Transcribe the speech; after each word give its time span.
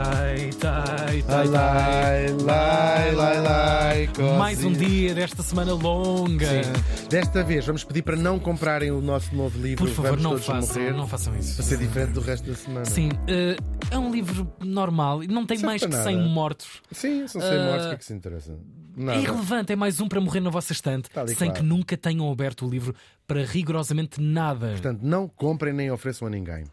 Ai, 0.00 0.50
tai, 0.60 1.22
tai, 1.22 1.46
Ai, 1.46 1.46
lai, 1.48 3.12
lai, 3.12 3.40
lai, 3.40 4.08
tai. 4.14 4.38
Mais 4.38 4.62
um 4.62 4.72
dia 4.72 5.12
desta 5.12 5.42
semana 5.42 5.74
longa. 5.74 6.46
Sim. 6.46 7.08
Desta 7.08 7.42
vez 7.42 7.66
vamos 7.66 7.82
pedir 7.82 8.02
para 8.02 8.14
não 8.16 8.38
comprarem 8.38 8.92
o 8.92 9.00
nosso 9.00 9.34
novo 9.34 9.58
livro 9.60 9.84
Por 9.86 9.92
favor, 9.92 10.10
Vamos 10.10 10.22
não 10.22 10.38
façam, 10.38 10.80
Morrer, 10.82 10.92
não 10.96 11.08
façam 11.08 11.36
isso. 11.36 11.56
para 11.56 11.64
ser 11.64 11.78
diferente 11.78 12.12
do 12.12 12.20
resto 12.20 12.48
da 12.48 12.54
semana. 12.54 12.84
Sim, 12.84 13.08
eh, 13.26 13.56
é 13.90 13.98
um 13.98 14.12
livro 14.12 14.48
normal, 14.64 15.20
não 15.28 15.44
tem 15.44 15.56
Serve 15.58 15.66
mais 15.66 15.82
que 15.84 15.90
100 15.92 16.16
nada. 16.16 16.28
mortos. 16.28 16.68
Sim, 16.92 17.26
são 17.26 17.40
sem 17.40 17.58
mortes, 17.64 17.86
o 17.86 17.88
que 17.88 17.94
é 17.94 17.98
que 17.98 18.04
se 18.04 18.12
interessa? 18.12 18.52
É 18.52 19.00
Nada. 19.00 19.18
irrelevante, 19.20 19.72
é 19.72 19.76
mais 19.76 20.00
um 20.00 20.08
para 20.08 20.20
morrer 20.20 20.40
na 20.40 20.50
vossa 20.50 20.72
estante, 20.72 21.08
e 21.26 21.34
sem 21.34 21.48
qual. 21.48 21.56
que 21.56 21.62
nunca 21.62 21.96
tenham 21.96 22.30
aberto 22.30 22.66
o 22.66 22.70
livro 22.70 22.94
para 23.26 23.44
rigorosamente 23.44 24.20
nada. 24.20 24.68
Portanto, 24.70 25.00
não 25.02 25.28
comprem 25.28 25.72
nem 25.72 25.90
ofereçam 25.90 26.26
a 26.28 26.30
ninguém. 26.30 26.64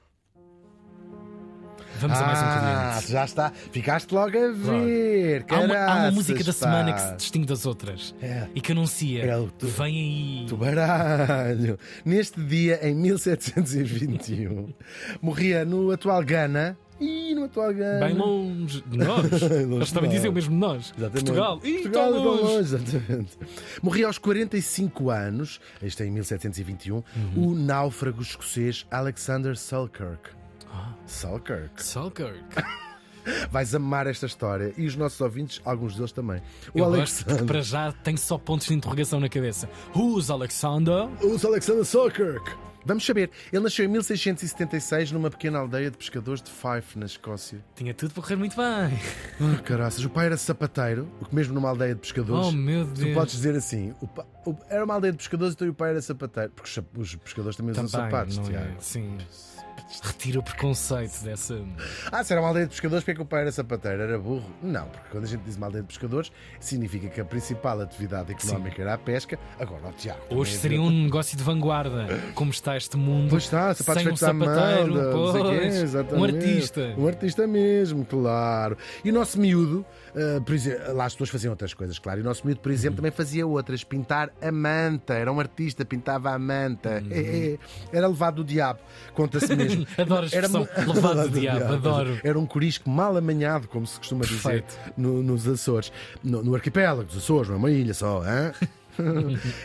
Vamos 2.07 2.17
a 2.23 2.25
mais 2.27 2.39
um 2.39 2.43
ah, 2.45 2.91
cliente. 2.97 3.11
já 3.11 3.25
está. 3.25 3.51
Ficaste 3.71 4.11
logo 4.13 4.37
a 4.37 4.51
ver. 4.51 5.45
Há 5.49 5.59
uma, 5.59 5.75
há 5.77 5.95
uma 6.03 6.11
música 6.11 6.43
da 6.43 6.53
semana 6.53 6.93
que 6.93 7.01
se 7.01 7.15
distingue 7.15 7.45
das 7.47 7.65
outras 7.65 8.13
É. 8.21 8.47
e 8.53 8.61
que 8.61 8.71
anuncia: 8.71 9.23
É 9.25 9.47
tu- 9.57 9.67
vem 9.67 9.95
aí. 10.41 10.45
Do 10.47 10.57
baralho. 10.57 11.79
Neste 12.03 12.39
dia, 12.41 12.79
em 12.87 12.93
1721, 12.95 14.73
morria 15.21 15.65
no 15.65 15.91
atual 15.91 16.23
Gana. 16.23 16.77
E 16.99 17.35
no 17.35 17.43
atual 17.45 17.73
Gana. 17.73 18.05
Bem 18.07 18.15
longe 18.15 18.81
de 18.87 18.97
nós. 18.97 19.29
Longe 19.41 19.75
Eles 19.75 19.91
também 19.91 20.09
dizem 20.09 20.29
o 20.29 20.33
mesmo 20.33 20.53
de 20.53 20.59
nós. 20.59 20.93
Exatamente. 20.97 21.25
Portugal. 21.25 21.59
Ih, 21.63 21.73
Portugal 21.73 22.11
tão 22.13 22.23
tão 22.23 22.23
longe. 22.31 22.43
longe, 22.43 22.57
exatamente. 22.59 23.37
Morria 23.83 24.07
aos 24.07 24.17
45 24.17 25.09
anos, 25.09 25.59
este 25.83 26.03
é 26.03 26.05
em 26.05 26.11
1721, 26.11 26.95
Uhum. 26.95 27.03
o 27.51 27.55
náufrago 27.55 28.21
escocês 28.21 28.85
Alexander 28.89 29.57
Selkirk. 29.57 30.29
Selkirk. 31.05 31.81
Selkirk. 31.83 32.43
Vais 33.49 33.73
amar 33.73 34.05
esta 34.05 34.27
história 34.27 34.71
e 34.77 34.85
os 34.85 34.95
nossos 34.95 35.19
ouvintes, 35.19 35.59
alguns 35.65 35.95
deles 35.95 36.11
também. 36.11 36.41
O 36.73 36.79
Eu 36.79 36.85
gosto 36.85 37.25
porque 37.25 37.31
Alexander. 37.31 37.45
para 37.45 37.61
já 37.61 37.91
tem 37.91 38.15
só 38.15 38.37
pontos 38.37 38.67
de 38.67 38.73
interrogação 38.75 39.19
na 39.19 39.27
cabeça. 39.29 39.67
Who's 39.95 40.29
Alexander? 40.29 41.07
Os 41.23 41.43
Alexander 41.43 41.83
Selkirk. 41.85 42.51
Vamos 42.87 43.03
saber. 43.03 43.31
Ele 43.51 43.63
nasceu 43.63 43.83
em 43.83 43.87
1676 43.87 45.11
numa 45.11 45.31
pequena 45.31 45.57
aldeia 45.57 45.89
de 45.89 45.97
pescadores 45.97 46.39
de 46.39 46.51
Fife, 46.51 46.99
na 46.99 47.07
Escócia. 47.07 47.65
Tinha 47.75 47.95
tudo 47.95 48.13
para 48.13 48.21
correr 48.21 48.35
muito 48.35 48.55
bem. 48.55 48.63
Ah, 49.41 49.57
caraças. 49.65 50.05
O 50.05 50.09
pai 50.11 50.27
era 50.27 50.37
sapateiro, 50.37 51.09
o 51.19 51.25
que 51.25 51.33
mesmo 51.33 51.55
numa 51.55 51.69
aldeia 51.69 51.95
de 51.95 52.01
pescadores. 52.01 52.45
Oh 52.45 52.51
meu 52.51 52.85
Tu 52.85 52.93
Deus. 53.01 53.13
podes 53.15 53.33
dizer 53.33 53.55
assim: 53.55 53.91
o 54.01 54.07
pa- 54.07 54.27
o- 54.45 54.55
era 54.69 54.85
uma 54.85 54.93
aldeia 54.93 55.11
de 55.13 55.17
pescadores 55.17 55.55
então 55.55 55.67
o 55.67 55.73
pai 55.73 55.89
era 55.89 56.01
sapateiro. 56.03 56.51
Porque 56.55 56.69
os, 56.95 57.15
pescadores 57.15 57.57
também 57.57 57.71
usam 57.71 57.87
Também, 57.87 58.11
sapatos, 58.11 58.37
não 58.37 58.45
é? 58.45 58.49
Tiago. 58.49 58.75
Sim. 59.87 59.99
Retira 60.03 60.39
o 60.39 60.43
preconceito 60.43 61.23
dessa. 61.23 61.59
Ah, 62.11 62.23
se 62.23 62.33
era 62.33 62.41
uma 62.41 62.47
aldeia 62.49 62.65
de 62.65 62.71
pescadores, 62.71 63.03
porque 63.03 63.11
é 63.11 63.15
que 63.15 63.21
o 63.21 63.25
pai 63.25 63.41
era 63.41 63.51
sapateiro? 63.51 64.01
Era 64.01 64.17
burro? 64.17 64.43
Não, 64.61 64.85
porque 64.87 65.09
quando 65.11 65.23
a 65.23 65.27
gente 65.27 65.41
diz 65.43 65.55
uma 65.55 65.67
aldeia 65.67 65.83
de 65.83 65.87
pescadores, 65.87 66.31
significa 66.59 67.07
que 67.09 67.21
a 67.21 67.25
principal 67.25 67.79
atividade 67.81 68.31
económica 68.31 68.81
era 68.81 68.95
a 68.95 68.97
pesca. 68.97 69.37
Agora, 69.59 69.81
ó, 69.85 69.91
Tiago. 69.91 70.19
Hoje 70.29 70.51
também 70.57 70.61
seria 70.61 70.81
um 70.81 70.89
negócio 70.89 71.37
de 71.37 71.43
vanguarda. 71.43 72.07
Como 72.33 72.51
está 72.51 72.75
este 72.75 72.97
mundo. 72.97 73.29
Pois 73.29 73.43
está, 73.43 73.73
sapatos 73.75 74.03
sem 74.03 74.11
um 74.11 74.15
sapateiro, 74.15 74.93
mão, 74.93 75.33
quê, 75.33 75.39
pois. 75.39 75.93
Um 76.13 76.23
artista. 76.23 76.93
Um 76.97 77.07
artista 77.07 77.47
mesmo, 77.47 78.05
claro. 78.05 78.77
E 79.03 79.11
o 79.11 79.13
nosso 79.13 79.39
miúdo, 79.39 79.85
ah, 80.15 80.41
por 80.43 80.55
exemplo, 80.55 80.93
lá 80.95 81.05
as 81.05 81.13
pessoas 81.13 81.29
faziam 81.29 81.51
outras 81.51 81.73
coisas, 81.73 81.99
claro. 81.99 82.19
E 82.19 82.21
o 82.21 82.25
nosso 82.25 82.45
miúdo, 82.45 82.59
por 82.59 82.69
Uhum. 82.69 82.75
exemplo, 82.75 82.97
também 82.97 83.11
fazia 83.11 83.45
outras, 83.45 83.83
pintar 83.83 84.31
a 84.41 84.51
manta. 84.51 85.13
Era 85.13 85.31
um 85.31 85.39
artista, 85.39 85.85
pintava 85.85 86.31
a 86.31 86.39
manta. 86.39 87.01
Uhum. 87.03 87.11
É, 87.11 87.19
é. 87.53 87.57
Era 87.93 88.07
levado 88.07 88.37
do 88.37 88.43
diabo, 88.43 88.79
conta-se 89.13 89.55
mesmo. 89.55 89.74
Adoro 89.97 90.23
a 90.23 90.25
expressão, 90.25 90.61
mu- 90.85 90.93
levado 90.93 91.29
do 91.29 91.39
diabo, 91.39 91.73
adoro. 91.73 92.19
Era 92.23 92.37
um 92.39 92.45
corisco 92.45 92.89
mal 92.89 93.15
amanhado, 93.17 93.67
como 93.67 93.85
se 93.85 93.97
costuma 93.99 94.25
dizer 94.25 94.63
no- 94.97 95.21
nos 95.23 95.47
Açores. 95.47 95.91
No, 96.23 96.43
no 96.43 96.55
arquipélago 96.55 97.03
dos 97.03 97.17
Açores, 97.17 97.47
não 97.49 97.55
é 97.55 97.59
uma 97.59 97.71
ilha 97.71 97.93
só, 97.93 98.21
hã? 98.23 98.53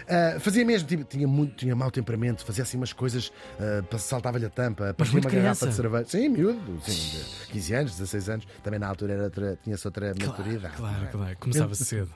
Ah, 0.08 0.40
fazia 0.40 0.64
mesmo, 0.64 0.88
tipo, 0.88 1.04
tinha 1.04 1.28
muito, 1.28 1.54
tinha 1.54 1.76
mau 1.76 1.88
temperamento, 1.88 2.44
fazia 2.44 2.64
assim 2.64 2.76
umas 2.76 2.92
coisas, 2.92 3.30
ah, 3.60 3.98
saltava-lhe 3.98 4.44
a 4.46 4.50
tampa, 4.50 4.94
muito 4.98 5.24
uma 5.28 5.30
garrafa 5.30 5.66
de 5.68 5.74
cerveja. 5.74 6.04
Sim, 6.08 6.28
miúdo, 6.30 6.80
sim, 6.84 6.92
de 6.92 7.46
15 7.52 7.74
anos, 7.74 7.92
16 7.92 8.28
anos, 8.28 8.46
também 8.64 8.80
na 8.80 8.88
altura 8.88 9.12
era 9.14 9.22
outra, 9.24 9.56
tinha-se 9.62 9.86
outra 9.86 10.12
maturidade. 10.20 10.74
Claro, 10.76 10.96
não 10.98 11.04
é? 11.04 11.10
claro. 11.10 11.36
Começava 11.38 11.74
cedo. 11.76 12.10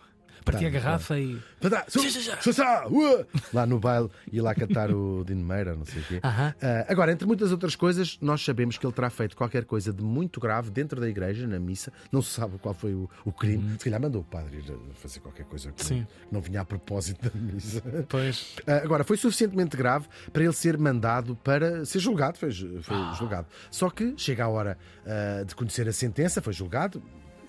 Partia 0.45 0.69
a 0.69 0.71
garrafa 0.71 1.19
e. 1.19 1.39
Lá 3.53 3.67
no 3.67 3.79
baile 3.79 4.09
ia 4.31 4.43
lá 4.43 4.55
cantar 4.55 4.91
o 4.91 5.25
Dino 5.27 5.45
Meira, 5.45 5.75
não 5.75 5.85
sei 5.85 6.01
o 6.03 6.05
quê. 6.05 6.21
Ah, 6.23 6.55
agora, 6.89 7.13
entre 7.13 7.27
muitas 7.27 7.51
outras 7.53 7.75
coisas, 7.77 8.19
nós 8.21 8.45
sabemos 8.45 8.77
que 8.79 8.87
ele 8.87 8.93
terá 8.93 9.11
feito 9.11 9.37
qualquer 9.37 9.65
coisa 9.65 9.93
de 9.93 10.03
muito 10.03 10.41
grave 10.41 10.71
dentro 10.71 11.01
da 11.01 11.09
igreja, 11.09 11.47
na 11.47 11.59
missa. 11.59 11.93
Não 12.13 12.21
se 12.23 12.31
sabe 12.31 12.59
qual 12.59 12.75
foi 12.75 12.95
o, 12.95 13.09
crime. 13.33 13.73
Se 13.79 13.85
calhar 13.85 14.01
mandou 14.01 14.21
o 14.21 14.25
padre 14.25 14.59
ir 14.59 14.95
fazer 14.95 15.21
qualquer 15.21 15.45
coisa 15.47 15.73
que 15.73 15.85
Sim. 15.85 16.07
não 16.31 16.41
vinha 16.41 16.61
a 16.61 16.65
propósito 16.65 17.29
da 17.31 17.39
missa. 17.39 17.83
Pois. 18.09 18.55
Ah, 18.67 18.81
Agora, 18.85 19.05
foi 19.05 19.17
suficientemente 19.17 19.77
grave 19.77 20.07
para 20.33 20.43
ele 20.45 20.53
ser 20.53 20.77
mandado 20.79 21.37
para 21.37 21.85
ser 21.85 21.99
julgado. 21.99 22.39
Foi, 22.39 22.51
Ah. 22.89 23.15
julgado. 23.19 23.47
Só 23.71 23.91
que 23.91 24.15
chega 24.17 24.45
a 24.45 24.49
hora 24.49 24.79
de 25.47 25.55
conhecer 25.55 25.89
a 25.89 25.93
sentença, 25.93 26.41
foi 26.41 26.53
julgado. 26.53 27.03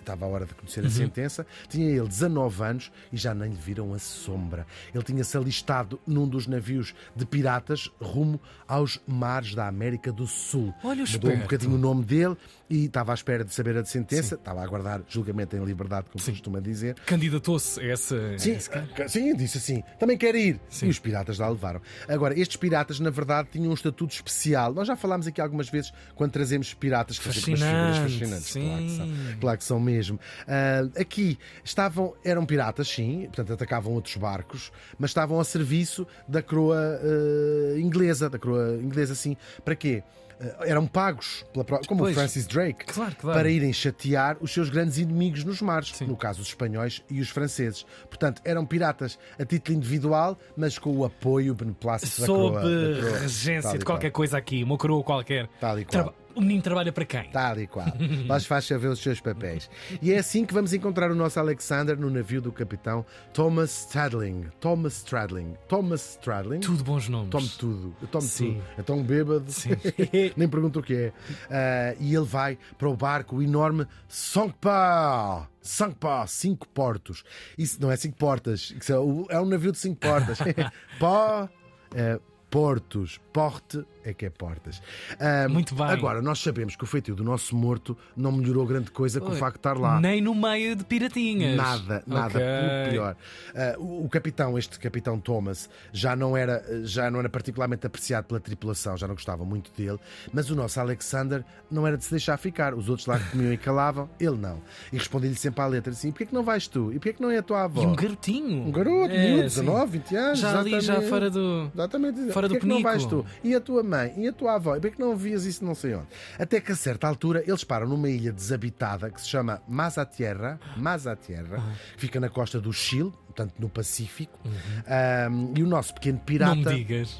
Estava 0.06 0.24
a 0.26 0.28
hora 0.28 0.46
de 0.46 0.54
conhecer 0.54 0.82
Uhum. 0.82 0.88
a 0.88 0.90
sentença. 0.92 1.48
Tinha 1.68 1.90
ele 1.90 2.08
19 2.08 2.64
anos 2.64 2.92
e 3.12 3.18
já 3.18 3.34
nem 3.34 3.50
lhe 3.50 3.56
viram 3.56 3.92
a 3.94 3.98
sombra. 3.98 4.68
Ele 4.94 5.04
tinha-se 5.04 5.36
alistado 5.36 6.00
num 6.06 6.28
dos 6.28 6.46
navios 6.46 6.94
de 7.16 7.26
piratas 7.26 7.90
rumo 8.00 8.40
aos 8.68 9.00
mares 9.08 9.56
da 9.56 9.68
América 9.68 10.12
do 10.12 10.28
Sul. 10.28 10.72
Olha 10.84 11.04
o 11.04 11.08
Mudou 11.12 11.30
um 11.32 11.34
esperto. 11.34 11.42
bocadinho 11.42 11.74
o 11.76 11.78
nome 11.80 12.04
dele 12.06 12.38
e 12.70 12.86
estava 12.86 13.12
à 13.12 13.16
espera 13.16 13.44
de 13.44 13.54
saber 13.54 13.78
a 13.78 13.86
sentença. 13.86 14.36
Estava 14.36 14.62
a 14.62 14.64
aguardar 14.64 15.02
julgamento 15.08 15.56
em 15.56 15.64
liberdade, 15.64 16.08
como 16.10 16.20
se 16.20 16.26
Sim. 16.26 16.32
costuma 16.32 16.60
dizer. 16.60 16.96
Candidatou-se 17.06 17.80
a 17.80 17.86
essa. 17.86 18.38
Sim, 18.38 18.58
ah, 18.74 19.08
sim, 19.08 19.36
disse 19.36 19.58
assim, 19.58 19.84
também 20.00 20.18
quer 20.18 20.36
ir. 20.36 20.60
Sim. 20.70 20.88
E 20.88 20.90
os 20.90 21.00
piratas 21.00 21.38
lá 21.40 21.48
levaram. 21.50 21.82
Agora, 22.08 22.38
estes 22.40 22.58
piratas, 22.58 23.00
na 23.00 23.10
verdade, 23.10 23.50
tinham 23.52 23.72
um 23.72 23.74
estatuto 23.74 24.14
especial. 24.14 24.74
Nós 24.74 24.88
já 24.88 24.96
falámos 24.96 25.28
aqui 25.28 25.40
algumas 25.40 25.70
vezes 25.70 25.94
quando 26.16 26.32
trazemos 26.32 26.74
piratas 26.74 27.20
que 27.20 27.26
fazem 27.26 27.44
umas 27.56 27.60
figuras 27.62 27.98
Fascinante, 27.98 28.46
fascinantes. 28.46 28.54
Claro 28.56 28.84
que, 28.84 28.90
são, 28.90 29.06
sim. 29.08 29.38
claro 29.40 29.58
que 29.58 29.64
são 29.64 29.80
mesmo. 29.80 30.20
Ah, 30.48 30.82
aqui 31.00 31.38
estavam, 31.64 32.14
eram 32.24 32.46
piratas, 32.46 32.88
sim, 32.88 33.26
portanto 33.26 33.54
atacavam 33.54 33.94
outros 33.94 34.16
barcos, 34.16 34.72
mas 34.98 35.12
estavam 35.12 35.40
a 35.40 35.44
serviço 35.44 36.08
da 36.28 36.42
coroa 36.42 36.78
ah, 36.80 37.80
inglesa, 37.80 38.30
da 38.30 38.40
coroa 38.40 38.76
inglesa, 38.82 39.14
sim. 39.16 39.38
Para 39.64 39.76
quê? 39.76 40.04
Ah, 40.40 40.66
eram 40.68 40.86
pagos, 40.86 41.46
pela, 41.54 41.80
como 41.88 42.02
Pois. 42.02 42.12
o 42.16 42.20
Francis 42.20 42.46
Drake, 42.46 42.86
Claro, 42.86 43.16
claro. 43.16 43.38
para 43.40 43.50
irem 43.50 43.72
chatear 43.72 44.38
os 44.42 44.52
seus 44.54 44.70
grandes 44.70 44.98
inimigos 44.98 45.44
nos 45.44 45.62
mares, 45.62 45.92
Sim. 45.96 46.06
no 46.08 46.18
caso 46.18 46.42
os 46.42 46.50
espanhóis 46.50 47.02
e 47.10 47.22
os 47.22 47.30
franceses. 47.30 47.86
Portanto, 48.10 48.42
eram 48.44 48.66
piratas 48.66 49.18
a 49.40 49.46
título 49.46 49.78
individual, 49.78 50.38
mas 50.58 50.78
com 50.78 50.96
o 50.96 51.06
apoio 51.06 51.54
beneplácito 51.56 52.20
da 52.22 52.28
Sob 52.28 52.40
coroa. 52.58 52.62
da 52.62 53.02
coroa. 53.02 53.20
regência 53.20 53.78
de 53.80 53.86
qualquer 53.86 54.10
qual. 54.12 54.18
coisa 54.18 54.38
aqui, 54.38 54.64
uma 54.64 54.78
coroa 54.78 55.04
qualquer. 55.04 55.48
Tal 55.60 55.80
e 55.80 55.86
qual. 55.86 55.92
Traba- 56.04 56.25
O 56.36 56.42
menino 56.42 56.62
trabalha 56.62 56.92
para 56.92 57.06
quem? 57.06 57.30
Tal 57.32 57.60
e 57.60 57.66
qual. 57.68 57.88
Mas 58.28 58.46
faz 58.46 58.66
saber 58.66 58.88
os 58.88 59.00
seus 59.00 59.22
papéis. 59.22 59.70
E 60.02 60.12
é 60.12 60.18
assim 60.18 60.46
que 60.46 60.54
vamos 60.54 60.74
encontrar 60.74 61.10
o 61.10 61.16
nosso 61.16 61.40
Alexander 61.40 61.98
no 61.98 62.10
navio 62.10 62.42
do 62.42 62.52
capitão 62.52 63.06
Thomas 63.34 63.86
Stradling. 63.86 64.48
Thomas 64.60 64.98
Stradling. 64.98 65.56
Thomas 65.70 66.12
Stradling. 66.12 66.60
Tudo 66.60 66.84
bons 66.84 67.08
nomes. 67.08 67.30
Tome 67.30 67.50
tudo, 67.58 67.96
eu 68.02 68.08
tomo 68.08 68.28
Sim. 68.28 68.56
tudo. 68.56 68.66
Então 68.78 69.02
bêbado, 69.02 69.50
Sim. 69.50 69.70
nem 70.36 70.48
pergunto 70.48 70.80
o 70.80 70.84
que 70.84 70.94
é. 70.94 71.14
Ah, 71.50 71.96
e 72.00 72.14
ele 72.14 72.26
vai 72.26 72.58
para 72.78 72.90
o 72.90 72.96
barco, 72.98 73.42
enorme 73.42 73.88
Songpa. 74.08 75.50
Songpa, 75.62 76.28
cinco 76.28 76.68
portos. 76.68 77.24
Isso 77.58 77.82
não 77.82 77.90
é 77.90 77.96
cinco 77.96 78.18
portas, 78.18 78.76
é 78.88 79.36
é 79.36 79.40
um 79.40 79.46
navio 79.46 79.72
de 79.72 79.80
cinco 79.80 80.00
portas. 80.02 80.38
Pó, 81.00 81.50
eh, 81.96 82.20
portos, 82.60 83.20
porte 83.34 83.86
é 84.02 84.14
que 84.14 84.26
é 84.26 84.30
portas. 84.30 84.82
Ah, 85.20 85.50
Muito 85.50 85.76
bem. 85.76 85.88
Agora, 85.88 86.22
nós 86.22 86.40
sabemos 86.40 86.76
que 86.78 86.84
o 86.86 86.88
feitio 86.88 87.14
do 87.16 87.24
nosso 87.24 87.54
morto 87.54 87.98
não 88.16 88.32
melhorou 88.32 88.66
grande 88.66 88.92
coisa 88.92 89.20
com 89.20 89.28
o 89.28 89.32
Oi. 89.32 89.38
facto 89.38 89.56
de 89.56 89.60
estar 89.60 89.78
lá. 89.78 90.00
Nem 90.00 90.22
no 90.22 90.34
meio 90.34 90.74
de 90.74 90.86
piratinhas. 90.86 91.58
Nada, 91.58 92.02
nada, 92.08 92.28
Ok. 92.28 92.40
pelo 92.40 92.92
pior. 92.92 93.16
Ah, 93.54 93.76
o, 93.78 94.06
o 94.06 94.10
capitão, 94.10 94.58
este 94.58 94.80
capitão 94.80 95.20
Thomas, 95.20 95.70
já 95.92 96.16
não, 96.16 96.38
era, 96.38 96.64
já 96.86 97.12
não 97.12 97.20
era 97.20 97.28
particularmente 97.30 97.86
apreciado 97.86 98.24
pela 98.26 98.40
tripulação, 98.40 98.96
já 98.96 99.06
não 99.06 99.16
gostava 99.16 99.44
muito 99.44 99.70
dele, 99.76 100.00
mas 100.32 100.50
o 100.50 100.56
nosso 100.56 100.80
Alexander 100.80 101.44
não 101.70 101.86
era 101.86 101.98
de 101.98 102.06
se 102.06 102.12
deixar 102.12 102.38
ficar. 102.38 102.74
Os 102.74 102.88
outros 102.88 103.06
lá 103.06 103.20
comiam 103.32 103.52
e 103.52 103.58
calavam, 103.58 104.10
ele 104.18 104.38
não. 104.38 104.62
E 104.94 104.98
respondia-lhe 104.98 105.36
sempre 105.36 105.62
à 105.62 105.68
letra 105.68 105.92
assim: 105.92 106.12
porquê 106.12 106.26
que 106.28 106.34
não 106.34 106.44
vais 106.44 106.68
tu? 106.70 106.90
E 106.92 106.94
porquê 107.00 107.12
que 107.12 107.22
não 107.22 107.30
é 107.32 107.40
a 107.40 107.44
tua 107.44 107.64
avó? 107.66 107.82
E 107.84 107.86
um 107.86 107.96
garotinho. 107.96 108.68
Um 108.68 108.72
garoto, 108.72 109.12
É, 109.12 109.26
miúdo, 109.32 109.50
sim. 109.50 109.60
19, 109.62 109.92
20 109.98 110.16
anos. 110.16 110.40
Já 110.40 110.60
ali, 110.60 110.80
já 110.80 111.02
fora 111.02 111.30
do. 111.30 111.70
Exatamente. 111.74 112.32
Fora 112.32 112.45
do 112.48 112.56
Porquê 112.56 112.68
que 112.68 112.74
não 112.74 112.82
vais 112.82 113.06
penico. 113.06 113.24
tu? 113.24 113.48
E 113.48 113.56
a 113.56 113.60
tua 113.62 113.84
mãe? 113.84 114.14
E 114.18 114.28
a 114.28 114.34
tua 114.34 114.56
avó? 114.56 114.76
E 114.76 114.80
porquê 114.80 114.96
que 114.96 115.02
não 115.02 115.16
vias 115.16 115.46
isso 115.46 115.64
não 115.64 115.76
sei 115.76 115.96
onde? 115.96 116.08
Até 116.40 116.60
que 116.60 116.72
a 116.72 116.76
certa 116.76 117.08
altura 117.08 117.44
eles 117.46 117.64
param 117.64 117.88
numa 117.88 118.10
ilha 118.10 118.32
desabitada 118.32 119.10
que 119.10 119.22
se 119.22 119.28
chama 119.28 119.62
Mazatierra, 119.68 120.60
Mazatierra, 120.78 121.64
que 121.96 122.02
fica 122.02 122.20
na 122.20 122.30
costa 122.30 122.60
do 122.60 122.72
Chile, 122.74 123.12
portanto 123.36 123.54
no 123.60 123.68
Pacífico, 123.70 124.40
um, 124.46 125.54
e 125.56 125.62
o 125.62 125.68
nosso 125.68 125.94
pequeno 125.94 126.18
pirata 126.20 126.56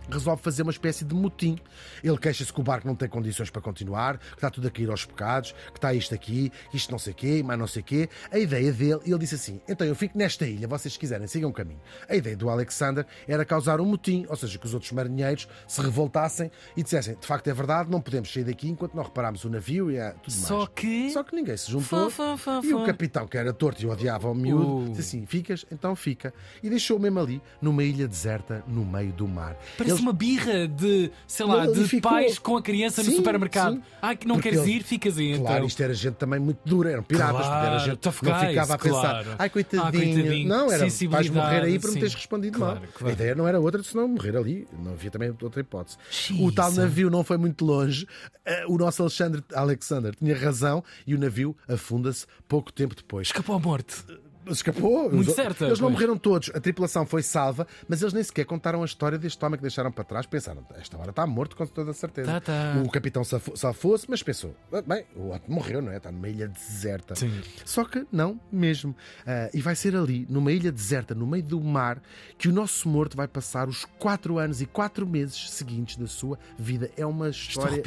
resolve 0.10 0.42
fazer 0.42 0.62
uma 0.64 0.72
espécie 0.72 1.04
de 1.04 1.14
motim. 1.14 1.58
Ele 2.04 2.18
queixa-se 2.18 2.54
que 2.54 2.60
o 2.60 2.64
barco 2.64 2.88
não 2.88 2.96
tem 2.96 3.10
condições 3.10 3.50
para 3.50 3.62
continuar, 3.62 4.18
que 4.18 4.36
está 4.36 4.50
tudo 4.50 4.68
a 4.68 4.72
cair 4.72 4.90
aos 4.90 5.04
bocados, 5.04 5.52
que 5.52 5.78
está 5.78 5.94
isto 5.94 6.16
aqui, 6.16 6.52
isto 6.74 6.90
não 6.92 6.98
sei 6.98 7.12
o 7.12 7.16
quê, 7.16 7.44
mais 7.44 7.60
não 7.60 7.68
sei 7.68 7.82
o 7.82 7.86
quê. 7.86 8.10
A 8.32 8.40
ideia 8.40 8.72
dele, 8.72 9.00
ele 9.06 9.18
disse 9.18 9.36
assim: 9.36 9.60
então 9.68 9.86
eu 9.86 9.96
fico 9.96 10.18
nesta 10.18 10.48
ilha, 10.48 10.68
vocês 10.68 10.94
se 10.94 11.00
quiserem, 11.00 11.28
sigam 11.28 11.50
o 11.50 11.54
caminho. 11.54 11.82
A 12.08 12.16
ideia 12.16 12.38
do 12.38 12.50
Alexander 12.50 13.06
era 13.28 13.44
causar 13.44 13.82
um 13.82 13.86
motim, 13.86 14.26
ou 14.30 14.36
seja, 14.38 14.58
que 14.58 14.66
os 14.66 14.74
outros 14.74 14.92
marinheiros 14.94 15.48
se 15.68 15.82
revoltassem 15.82 16.50
e 16.78 16.84
dissessem: 16.84 17.16
de 17.20 17.28
facto 17.28 17.48
é 17.50 17.54
verdade, 17.54 17.92
não 17.92 18.00
podemos 18.00 18.32
sair 18.32 18.46
daqui 18.46 18.70
enquanto 18.70 18.94
não 18.94 19.04
repararmos 19.04 19.44
o 19.44 19.50
navio 19.50 19.92
e 19.92 19.96
tudo 20.24 20.34
mais. 20.34 20.48
Só 20.48 20.66
que. 20.68 21.12
Só 21.12 21.24
que 21.24 21.36
ninguém 21.36 21.58
se 21.58 21.70
juntou. 21.72 22.10
Fá, 22.10 22.38
fá, 22.38 22.62
fá, 22.62 22.68
E 22.68 22.74
o 22.74 22.86
capitão, 22.86 23.28
que 23.28 23.38
era 23.38 23.52
torto 23.52 23.84
e 23.84 23.88
odiava 23.88 24.30
o 24.30 24.34
miúdo, 24.34 24.66
Uh. 24.66 24.90
disse 24.90 25.02
assim: 25.02 25.26
ficas, 25.26 25.66
então 25.72 25.96
fica. 25.96 26.05
E 26.64 26.70
deixou 26.70 27.00
mesmo 27.00 27.20
ali, 27.20 27.42
numa 27.62 27.84
ilha 27.84 28.08
deserta, 28.08 28.64
no 28.68 28.86
meio 28.86 29.12
do 29.14 29.28
mar. 29.28 29.56
Parece 29.78 29.96
Eles- 29.96 30.02
uma 30.02 30.14
birra 30.14 30.68
de, 30.68 31.10
sei 31.28 31.46
lá, 31.46 31.66
de 31.66 31.84
ficou- 31.88 32.12
pais 32.12 32.38
com 32.40 32.58
a 32.58 32.62
criança 32.62 33.02
no 33.04 33.10
Sim, 33.10 33.16
supermercado. 33.18 33.76
sim. 33.76 33.82
Ai, 34.02 34.16
que 34.16 34.28
não 34.28 34.36
Porque 34.36 34.50
queres 34.50 34.64
ele- 34.68 34.78
ir, 34.78 34.84
ficas 34.84 35.18
aí 35.18 35.38
Claro, 35.38 35.56
então. 35.56 35.68
isto 35.68 35.82
era 35.84 35.94
gente 35.94 36.16
também 36.16 36.40
muito 36.40 36.60
dura, 36.66 36.92
eram 36.92 37.04
piratas, 37.04 37.32
Claro, 37.38 37.54
porque 37.54 37.66
era 37.68 37.80
gente 37.80 37.98
tough 37.98 38.14
não 38.24 38.40
ficava 38.40 38.74
a 38.74 38.78
pensar, 38.78 39.36
ai 39.40 39.50
coitadinho. 39.50 39.88
Ah, 39.88 39.92
coitadinho. 39.92 40.48
Não, 40.48 40.72
era 40.72 40.86
vais 41.10 41.30
morrer 41.30 41.62
aí 41.64 41.80
por 41.80 41.88
sim. 41.88 41.94
me 41.96 42.00
teres 42.02 42.14
respondido 42.16 42.58
Claro, 42.58 42.80
mal. 42.82 42.90
claro. 42.94 43.08
A 43.10 43.12
ideia 43.14 43.36
não 43.36 43.48
era 43.48 43.60
outra, 43.60 43.82
senão 43.84 44.08
morrer 44.08 44.36
ali. 44.38 44.68
Não 44.84 44.92
havia 44.94 45.10
também 45.12 45.34
outra 45.42 45.60
hipótese. 45.62 45.98
O 46.40 46.52
tal 46.52 46.72
navio 46.72 47.10
não 47.10 47.24
foi 47.24 47.38
muito 47.38 47.66
longe. 47.66 48.08
Eh, 48.46 48.66
O 48.68 48.78
nosso 48.78 49.02
Alexandre 49.02 49.44
Alexander 49.54 50.14
tinha 50.16 50.36
razão 50.38 50.84
e 51.08 51.16
o 51.16 51.18
navio 51.20 51.56
afunda-se 51.68 52.26
pouco 52.48 52.72
tempo 52.72 52.96
depois. 52.96 53.28
Escapou 53.28 53.56
à 53.56 53.60
morte. 53.60 54.04
Escapou. 54.48 55.12
Muito 55.12 55.30
Os- 55.30 55.36
certa, 55.36 55.66
Eles 55.66 55.80
não 55.80 55.88
pois. 55.88 55.94
morreram 55.94 56.18
todos. 56.18 56.52
A 56.54 56.60
tripulação 56.60 57.06
foi 57.06 57.22
salva, 57.24 57.68
mas 57.88 58.02
eles 58.02 58.14
nem 58.14 58.24
sequer 58.24 58.46
contaram 58.46 58.82
a 58.82 58.86
história 58.86 59.18
deste 59.18 59.44
homem 59.44 59.58
que 59.58 59.62
deixaram 59.62 59.92
para 59.92 60.04
trás. 60.04 60.26
Pensaram, 60.26 60.66
esta 60.76 60.98
hora 60.98 61.10
está 61.10 61.26
morto 61.26 61.56
com 61.56 61.66
toda 61.66 61.92
a 61.92 61.94
certeza. 61.94 62.32
Tá, 62.32 62.42
tá. 62.42 62.82
O 62.86 62.90
capitão 62.90 63.24
safo- 63.24 63.56
safou-se, 63.58 64.06
mas 64.10 64.22
pensou, 64.24 64.56
"Ah, 64.72 64.82
bem, 64.82 65.06
o 65.16 65.30
outro 65.30 65.52
morreu, 65.52 65.82
não 65.82 65.92
é? 65.92 65.98
Está 65.98 66.12
numa 66.12 66.28
ilha 66.30 66.48
deserta. 66.48 67.16
Sim. 67.16 67.32
Só 67.66 67.84
que 67.86 68.06
não 68.12 68.40
mesmo. 68.52 68.96
Ah, 69.26 69.50
e 69.54 69.62
vai 69.62 69.76
ser 69.76 69.96
ali, 69.96 70.26
numa 70.30 70.52
ilha 70.52 70.72
deserta, 70.72 71.16
no 71.16 71.26
meio 71.26 71.44
do 71.44 71.60
mar, 71.62 72.02
que 72.38 72.48
o 72.48 72.54
nosso 72.54 72.88
morto 72.88 73.16
vai 73.18 73.28
passar 73.28 73.68
os 73.68 73.86
quatro 73.98 74.38
anos 74.38 74.62
e 74.62 74.66
quatro 74.66 75.08
meses 75.08 75.50
seguintes 75.52 75.96
da 75.98 76.08
sua 76.08 76.38
vida. 76.58 76.90
É 76.98 77.06
uma 77.06 77.30
história 77.30 77.82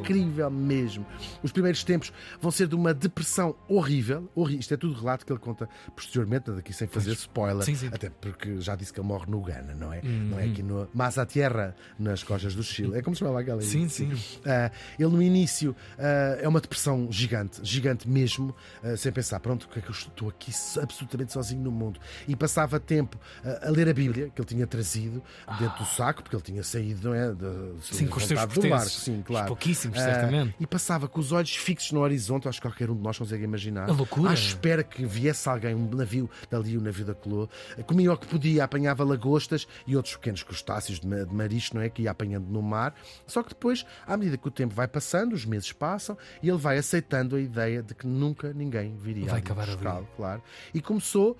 incrível 0.00 0.50
mesmo. 0.50 1.06
Os 1.42 1.52
primeiros 1.52 1.84
tempos 1.84 2.12
vão 2.40 2.50
ser 2.50 2.66
de 2.66 2.74
uma 2.74 2.92
depressão 2.94 3.54
horrível. 3.68 4.28
horri- 4.34 4.58
Isto 4.58 4.74
é 4.74 4.76
tudo 4.76 4.94
relato 4.94 5.24
que 5.26 5.32
ele 5.32 5.38
conta 5.40 5.68
posteriormente, 5.94 6.50
aqui 6.50 6.72
sem 6.72 6.86
fazer 6.88 7.12
spoiler. 7.12 7.64
Sim, 7.64 7.74
sim. 7.74 7.88
Até 7.92 8.10
porque 8.10 8.60
já 8.60 8.74
disse 8.76 8.92
que 8.92 9.00
ele 9.00 9.06
morre 9.08 9.26
no 9.30 9.40
Ghana, 9.40 9.74
não 9.74 9.92
é? 9.92 10.00
Não 10.02 10.38
é 10.38 10.44
aqui 10.44 10.62
no 10.62 10.88
Massa 10.94 11.24
Tierra, 11.26 11.74
nas 11.98 12.22
costas 12.22 12.54
do 12.54 12.62
Chile. 12.62 12.96
É 12.98 13.02
como 13.02 13.14
se 13.16 13.20
chamava 13.20 13.40
aquela. 13.40 13.60
Sim, 13.62 13.88
sim. 13.88 14.12
Ah, 14.46 14.70
ele 14.98 15.08
no 15.10 15.22
início 15.22 15.74
ah, 15.98 16.38
é 16.40 16.48
uma 16.48 16.60
depressão 16.60 17.08
gigante, 17.10 17.60
gigante 17.62 18.08
mesmo, 18.08 18.54
ah, 18.82 18.96
sem 18.96 19.12
pensar, 19.12 19.40
pronto, 19.40 19.68
que 19.68 19.78
é 19.78 19.82
que 19.82 19.88
eu 19.88 19.92
estou 19.92 20.28
aqui 20.28 20.52
so- 20.52 20.80
absolutamente 20.80 21.32
sozinho 21.32 21.62
no 21.62 21.70
mundo. 21.70 22.00
E 22.26 22.34
passava 22.36 22.78
tempo 22.80 23.18
ah, 23.44 23.68
a 23.68 23.70
ler 23.70 23.88
a 23.88 23.94
Bíblia 23.94 24.30
que 24.34 24.40
ele 24.40 24.48
tinha 24.48 24.66
trazido 24.66 25.22
dentro 25.58 25.78
do 25.78 25.84
saco, 25.84 26.22
porque 26.22 26.36
ele 26.36 26.42
tinha 26.42 26.62
saído, 26.62 27.08
não 27.08 27.14
é? 27.14 27.32
De, 27.32 27.72
Sim, 27.82 28.06
com 28.06 28.18
os 28.18 28.26
seus 28.26 28.44
do 28.46 28.68
barco, 28.68 28.88
sim, 28.90 29.22
claro. 29.24 29.46
Pouquíssimos, 29.48 29.98
Ah, 29.98 30.04
certamente. 30.04 30.54
e 30.60 30.66
passava 30.66 31.08
com 31.08 31.20
os 31.20 31.32
olhos 31.32 31.54
fixos 31.56 31.92
no 31.92 32.00
horizonte, 32.00 32.48
acho 32.48 32.60
que 32.60 32.66
qualquer 32.68 32.90
um 32.90 32.94
de 32.96 33.02
nós 33.02 33.18
consegue 33.18 33.44
imaginar. 33.44 33.88
A 33.88 33.92
loucura. 33.92 34.30
À 34.30 34.34
espera 34.34 34.82
que 34.82 35.04
viesse 35.04 35.48
alguém, 35.48 35.71
um 35.74 35.88
navio 35.94 36.28
dali, 36.50 36.76
o 36.76 36.80
navio 36.80 37.04
da 37.04 37.14
Colô, 37.14 37.48
comia 37.86 38.12
o 38.12 38.16
que 38.16 38.26
podia, 38.26 38.64
apanhava 38.64 39.04
lagostas 39.04 39.66
e 39.86 39.96
outros 39.96 40.16
pequenos 40.16 40.42
crustáceos 40.42 41.00
de, 41.00 41.06
ma- 41.06 41.24
de 41.24 41.34
marisco, 41.34 41.76
não 41.76 41.82
é? 41.82 41.88
Que 41.88 42.02
ia 42.02 42.10
apanhando 42.10 42.46
no 42.46 42.62
mar. 42.62 42.94
Só 43.26 43.42
que 43.42 43.50
depois, 43.50 43.84
à 44.06 44.16
medida 44.16 44.36
que 44.36 44.48
o 44.48 44.50
tempo 44.50 44.74
vai 44.74 44.88
passando, 44.88 45.32
os 45.32 45.44
meses 45.44 45.72
passam 45.72 46.16
e 46.42 46.48
ele 46.48 46.58
vai 46.58 46.78
aceitando 46.78 47.36
a 47.36 47.40
ideia 47.40 47.82
de 47.82 47.94
que 47.94 48.06
nunca 48.06 48.52
ninguém 48.52 48.96
viria 48.96 49.26
Vai 49.26 49.38
acabar 49.40 49.62
ali. 49.62 49.72
buscá-lo, 49.72 50.08
claro. 50.16 50.42
E 50.74 50.80
começou, 50.80 51.36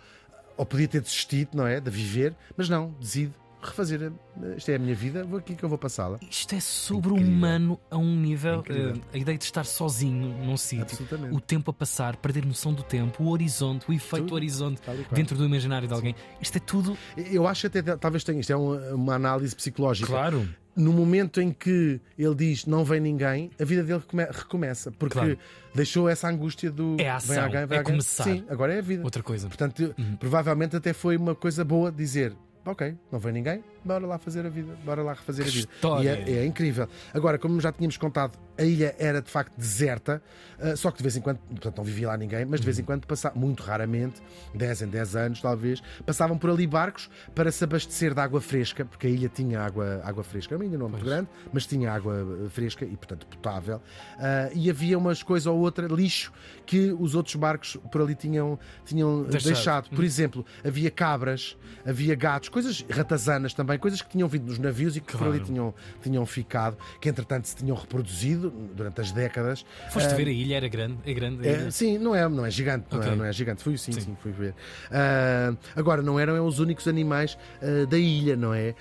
ou 0.57 0.67
podia 0.67 0.87
ter 0.89 1.01
desistido, 1.01 1.51
não 1.55 1.67
é? 1.67 1.81
De 1.81 1.91
viver, 1.91 2.35
mas 2.57 2.69
não, 2.69 2.95
decide 3.01 3.33
refazer. 3.63 4.13
Isto 4.57 4.71
é 4.71 4.75
a 4.75 4.79
minha 4.79 4.95
vida, 4.95 5.25
vou 5.25 5.39
aqui 5.39 5.55
que 5.55 5.65
eu 5.65 5.69
vou 5.69 5.79
passá-la. 5.79 6.19
Isto 6.29 6.55
é 6.55 6.61
sobre-humano 6.61 7.79
a 7.91 7.97
um 7.97 8.15
nível. 8.17 8.63
Eh, 8.69 8.93
a 9.15 9.19
ideia 9.19 9.39
de 9.39 9.45
estar 9.45 9.65
sozinho 9.65 10.29
num 10.45 10.57
sítio, 10.57 10.99
o 11.33 11.41
tempo 11.41 11.71
a 11.71 11.75
passar, 11.75 12.17
perder 12.17 12.45
noção 12.45 12.73
do 12.73 12.83
tempo, 12.83 13.23
o 13.25 13.29
horizonte, 13.31 13.89
o 13.89 13.93
efeito 13.93 14.25
Tudo. 14.25 14.35
horizonte 14.35 14.81
dentro 15.13 15.37
do 15.37 15.45
imaginário 15.45 15.87
de 15.89 15.95
alguém. 15.95 16.15
Isto 16.41 16.57
é 16.57 16.61
tudo. 16.61 16.97
Eu 17.17 17.47
acho 17.47 17.67
até, 17.67 17.83
talvez 17.97 18.25
tenha, 18.25 18.41
isto 18.41 18.53
é 18.53 18.57
uma, 18.57 18.79
uma 18.95 19.15
análise 19.15 19.55
psicológica. 19.55 20.09
Claro. 20.09 20.49
no 20.75 20.91
momento 20.91 21.39
em 21.39 21.53
que 21.53 22.01
ele 22.19 22.35
diz 22.35 22.65
não 22.65 22.83
vem 22.83 22.99
ninguém, 22.99 23.51
a 23.61 23.65
vida 23.65 23.83
dele 23.85 24.01
come- 24.09 24.25
recomeça. 24.25 24.91
Porque 24.91 25.13
Claro. 25.19 25.39
deixou 25.75 26.09
essa 26.09 26.29
angústia 26.29 26.71
do 26.71 26.97
É 26.99 27.11
a 27.11 27.19
vem 27.19 27.33
ação, 27.37 27.45
alguém, 27.45 27.67
vem 27.67 27.77
é 27.77 27.79
alguém. 27.81 27.93
começar. 27.93 28.25
Sim, 28.25 28.45
agora 28.49 28.73
é 28.75 28.79
a 28.79 28.83
vida. 28.83 29.05
Outra 29.05 29.23
coisa. 29.23 29.49
Portanto, 29.49 29.95
provavelmente 30.19 30.75
até 30.75 30.95
foi 30.95 31.17
uma 31.19 31.35
coisa 31.35 31.63
boa 31.63 31.93
dizer. 31.93 32.35
Ok, 32.65 32.97
não 33.11 33.19
vem 33.19 33.33
ninguém, 33.33 33.65
bora 33.85 34.07
lá 34.07 34.19
fazer 34.19 34.47
a 34.47 34.49
vida, 34.49 34.77
bora 34.85 35.03
lá 35.03 35.13
refazer 35.13 35.47
a 35.47 35.49
vida. 35.49 35.69
história. 35.75 36.25
E 36.27 36.33
é, 36.35 36.39
é 36.39 36.47
incrível. 36.47 36.89
Agora, 37.13 37.39
como 37.39 37.61
já 37.61 37.73
tínhamos 37.73 37.97
contado, 37.97 38.39
a 38.59 38.63
ilha 38.65 38.95
era 38.99 39.21
de 39.23 39.31
facto 39.31 39.53
deserta, 39.57 40.23
ah, 40.61 40.77
só 40.77 40.91
que 40.91 40.99
de 40.99 41.03
vez 41.03 41.17
em 41.17 41.21
quando, 41.21 41.39
portanto, 41.39 41.77
não 41.79 41.85
vivia 41.85 42.09
lá 42.09 42.17
ninguém, 42.17 42.45
mas 42.45 42.61
de 42.61 42.67
vez 42.67 42.79
em 42.79 42.85
quando 42.85 43.07
passava, 43.07 43.39
muito 43.39 43.63
raramente, 43.63 44.21
10 44.55 44.83
em 44.83 44.89
10 44.89 45.17
anos 45.17 45.41
talvez, 45.41 45.83
passavam 46.05 46.37
por 46.39 46.51
ali 46.51 46.67
barcos 46.67 47.11
para 47.35 47.51
se 47.51 47.65
abastecer 47.65 48.15
de 48.15 48.21
água 48.21 48.41
fresca, 48.41 48.85
porque 48.85 49.07
a 49.07 49.11
ilha 49.11 49.29
tinha 49.29 49.61
água, 49.61 50.01
água 50.05 50.23
fresca. 50.23 50.55
Uma 50.55 50.65
ilha 50.65 50.79
não 50.79 50.89
muito 50.89 51.05
grande, 51.05 51.29
mas 51.53 51.67
tinha 51.67 51.91
água 51.93 52.15
eh, 52.45 52.49
fresca 52.49 52.85
e, 52.85 52.97
portanto, 52.97 53.27
potável. 53.27 53.81
Ah, 54.19 54.51
e 54.55 54.69
havia 54.71 54.97
umas 54.99 55.23
coisas 55.23 55.47
ou 55.47 55.59
outra, 55.59 55.87
lixo, 55.87 56.33
que 56.67 56.93
os 56.99 57.15
outros 57.15 57.35
barcos 57.35 57.77
por 57.91 58.01
ali 58.03 58.15
tinham, 58.15 58.59
tinham 58.85 59.25
Deixado. 59.25 59.53
deixado. 59.53 59.91
Por 59.91 60.05
exemplo, 60.05 60.45
havia 60.65 60.91
cabras, 60.91 61.57
havia 61.87 62.15
gatos, 62.15 62.49
coisas 62.49 62.85
ratazanas 62.91 63.55
também, 63.55 63.72
coisas 63.79 64.01
que 64.03 64.11
tinham 64.11 64.29
vindo 64.29 64.47
nos 64.47 64.59
navios 64.59 64.97
e 64.97 65.01
que 65.01 65.13
por 65.13 65.19
Claro. 65.19 65.35
ali 65.35 65.43
tinham, 65.45 65.75
tinham 66.03 66.25
ficado, 66.27 66.77
que 67.01 67.09
entretanto 67.09 67.47
se 67.47 67.57
tinham 67.57 67.77
reproduzido 67.77 68.51
durante 68.75 69.01
as 69.01 69.13
décadas. 69.13 69.65
Foste 69.91 70.15
ver 70.15 70.29
a 70.29 70.31
ilha, 70.33 70.57
era 70.57 70.69
grande. 70.69 70.99
É 71.05 71.13
grande. 71.13 71.47
É, 71.49 71.71
sim, 71.71 71.99
não 71.99 72.15
é, 72.15 72.29
não 72.29 72.45
é 72.47 72.51
gigante, 72.51 72.87
não, 72.91 73.03
é, 73.03 73.17
não 73.17 73.25
é 73.25 73.33
gigante. 73.33 73.63
Fui 73.63 73.77
sim, 73.79 73.93
sim, 73.93 74.01
Sim. 74.01 74.17
fui 74.23 74.33
ver. 74.33 74.55
Ah, 74.91 75.55
agora, 75.77 76.03
não 76.03 76.19
eram 76.19 76.45
os 76.47 76.59
únicos 76.59 76.87
animais 76.89 77.37
ah, 77.63 77.87
da 77.87 77.99
ilha, 77.99 78.37
não 78.37 78.53
é? 78.55 78.75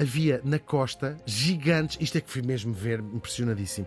Havia 0.00 0.40
na 0.44 0.58
costa 0.58 1.16
gigantes, 1.26 1.96
isto 2.00 2.16
é 2.18 2.20
que 2.20 2.30
fui 2.30 2.42
mesmo 2.42 2.72
ver, 2.72 3.00
impressionadíssimo. 3.00 3.86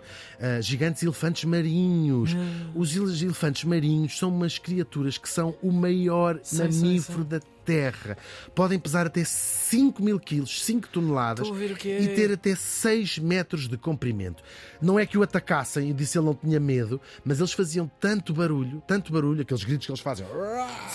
gigantes 0.62 1.04
elefantes 1.04 1.44
marinhos. 1.46 2.36
Os 2.76 2.96
ele- 2.96 3.26
elefantes 3.26 3.64
marinhos 3.64 4.18
são 4.18 4.30
umas 4.30 4.58
criaturas 4.58 5.18
que 5.18 5.30
são 5.30 5.56
o 5.62 5.72
maior 5.72 6.40
sei, 6.44 6.68
mamífero 6.68 7.24
da 7.24 7.40
Terra. 7.66 8.18
Podem 8.56 8.80
pesar 8.80 9.08
até 9.08 9.24
5 9.24 10.02
mil 10.04 10.20
quilos, 10.20 10.64
5 10.64 10.88
toneladas 10.90 11.48
e 11.48 12.08
ter 12.16 12.32
até 12.32 12.56
6 12.56 13.20
metros 13.20 13.68
de 13.68 13.78
comprimento. 13.78 14.44
Não 14.82 15.00
é 15.00 15.06
que 15.06 15.18
o 15.18 15.24
atacassem 15.24 15.90
e 15.90 15.94
disse 15.94 16.18
ele 16.18 16.26
não 16.26 16.34
tinha 16.36 16.60
medo, 16.60 17.00
mas 17.24 17.40
eles 17.40 17.54
faziam 17.54 17.90
tanto 18.00 18.34
barulho, 18.34 18.82
tanto 18.88 19.12
barulho, 19.14 19.42
aqueles 19.42 19.64
gritos 19.64 19.86
que 19.86 19.92
eles 19.92 20.02
fazem, 20.02 20.26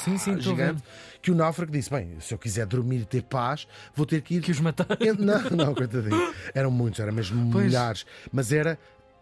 Sim, 0.05 0.19
sim, 0.19 0.41
gigante, 0.41 0.83
que 1.23 1.31
o 1.31 1.35
náufrago 1.35 1.73
disse: 1.73 1.91
Bem, 1.91 2.17
se 2.21 2.33
eu 2.35 2.39
quiser 2.39 2.67
dormir 2.67 3.01
e 3.01 3.05
ter 3.05 3.23
paz, 3.23 3.67
vou 3.95 4.07
ter 4.07 4.21
que 4.23 4.37
ir. 4.37 4.43
Que 4.43 4.51
os 4.53 4.61
mataram. 4.61 4.97
Não, 5.19 5.67
não, 5.67 5.75
coitadinho. 5.75 6.33
Eram 6.55 6.71
muitos, 6.71 7.01
eram 7.01 7.13
mesmo 7.13 7.51
Pois. 7.51 7.65
milhares. 7.67 8.07
Mas 8.33 8.53
era 8.53 8.79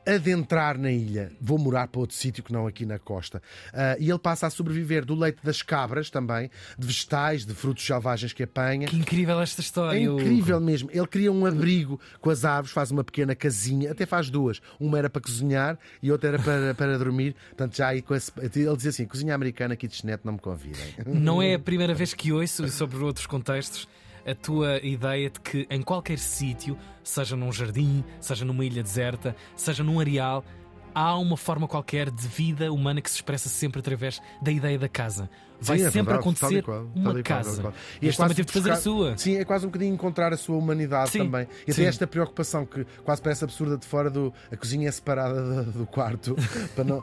adentrar 0.07 0.79
na 0.79 0.91
ilha. 0.91 1.33
Vou 1.41 1.59
morar 1.59 1.89
para 1.89 2.01
outro 2.01 2.17
sítio 2.17 2.43
que 2.43 2.53
não 2.53 2.67
aqui 2.67 2.85
na 2.85 2.99
costa. 2.99 3.43
Ah, 3.73 3.97
e 3.99 4.11
ele 4.11 4.19
passa 4.19 4.47
a 4.47 4.51
sobreviver 4.51 5.05
do 5.05 5.15
leite 5.15 5.39
das 5.43 5.63
cabras 5.63 6.11
também, 6.11 6.51
de 6.79 6.87
vegetais, 6.87 7.45
de 7.45 7.55
frutos 7.55 7.85
selvagens 7.85 8.33
que 8.33 8.43
apanha. 8.43 8.87
Que 8.87 8.97
incrível 8.97 9.41
esta 9.41 9.61
história. 9.61 9.99
É 9.99 10.09
Hugo. 10.09 10.21
incrível 10.21 10.61
mesmo. 10.61 10.91
Ele 10.93 11.07
cria 11.07 11.33
um 11.33 11.47
abrigo 11.47 12.01
com 12.21 12.31
as 12.31 12.45
árvores, 12.45 12.73
faz 12.73 12.91
uma 12.91 13.05
pequena 13.05 13.35
casinha, 13.35 13.91
até 13.93 14.07
faz 14.07 14.31
duas. 14.31 14.61
Uma 14.79 14.99
era 14.99 15.11
para 15.11 15.23
cozinhar 15.23 15.79
e 16.03 16.11
outra 16.11 16.31
era 16.31 16.39
para, 16.39 16.75
para 16.77 16.99
dormir. 16.99 17.35
Portanto, 17.49 17.77
já 17.77 17.89
aí 17.89 18.03
com 18.03 18.15
esse... 18.15 18.33
Ele 18.39 18.77
dizia 18.77 18.91
assim: 18.91 19.07
cozinha 19.07 19.35
americana, 19.35 19.77
kitchenette, 19.77 20.25
não 20.25 20.35
me 20.35 20.39
convidem. 20.39 20.95
Não 21.07 21.43
é 21.43 21.55
a 21.55 21.59
primeira 21.61 21.95
vez 21.95 22.15
que 22.15 22.33
ouço 22.33 22.69
sobre 22.69 22.99
outros 22.99 23.27
contextos 23.27 23.89
a 24.27 24.35
tua 24.35 24.79
ideia 24.83 25.31
de 25.31 25.41
que 25.41 25.67
em 25.71 25.83
qualquer 25.83 26.19
sítio, 26.19 26.77
seja 27.03 27.37
num 27.37 27.53
jardim, 27.53 28.05
seja 28.21 28.45
numa 28.45 28.65
ilha 28.65 28.83
deserta, 28.83 29.37
seja 29.57 29.83
num 29.83 30.01
areal, 30.01 30.45
há 30.95 31.17
uma 31.19 31.37
forma 31.37 31.67
qualquer 31.67 32.11
de 32.11 32.27
vida 32.29 32.73
humana 32.73 33.01
que 33.01 33.11
se 33.11 33.17
expressa 33.17 33.49
sempre 33.49 33.81
através 33.81 34.21
da 34.41 34.51
ideia 34.51 34.79
da 34.79 34.89
casa. 34.89 35.29
Vai 35.61 35.79
Sim, 35.79 35.85
é 35.85 35.87
sempre 35.87 36.13
verdade, 36.13 36.21
acontecer 36.21 36.63
qual, 36.63 36.87
uma 36.95 37.13
qual, 37.13 37.23
casa. 37.23 37.59
e 37.59 37.63
qual. 37.63 37.75
E 38.03 38.09
este 38.09 38.19
também 38.19 38.35
teve 38.37 38.47
de 38.47 38.53
fazer 38.53 38.71
a 38.73 38.77
sua. 38.77 39.17
Sim, 39.17 39.37
é 39.37 39.45
quase 39.45 39.65
um 39.65 39.69
bocadinho 39.69 39.95
encontrar 39.95 40.33
a 40.33 40.37
sua 40.37 40.57
humanidade 40.57 41.11
Sim, 41.11 41.21
também. 41.21 41.49
E 41.67 41.71
até 41.71 41.85
esta 41.85 42.07
preocupação 42.07 42.67
que 42.67 42.85
quase 43.05 43.23
parece 43.23 43.45
absurda 43.45 43.79
de 43.79 43.87
fora 43.87 44.11
do. 44.11 44.33
A 44.53 44.57
cozinha 44.57 44.89
é 44.89 44.93
separada 44.93 45.63
do, 45.63 45.87
quarto. 45.87 46.37
para 46.75 46.85
não, 46.85 47.03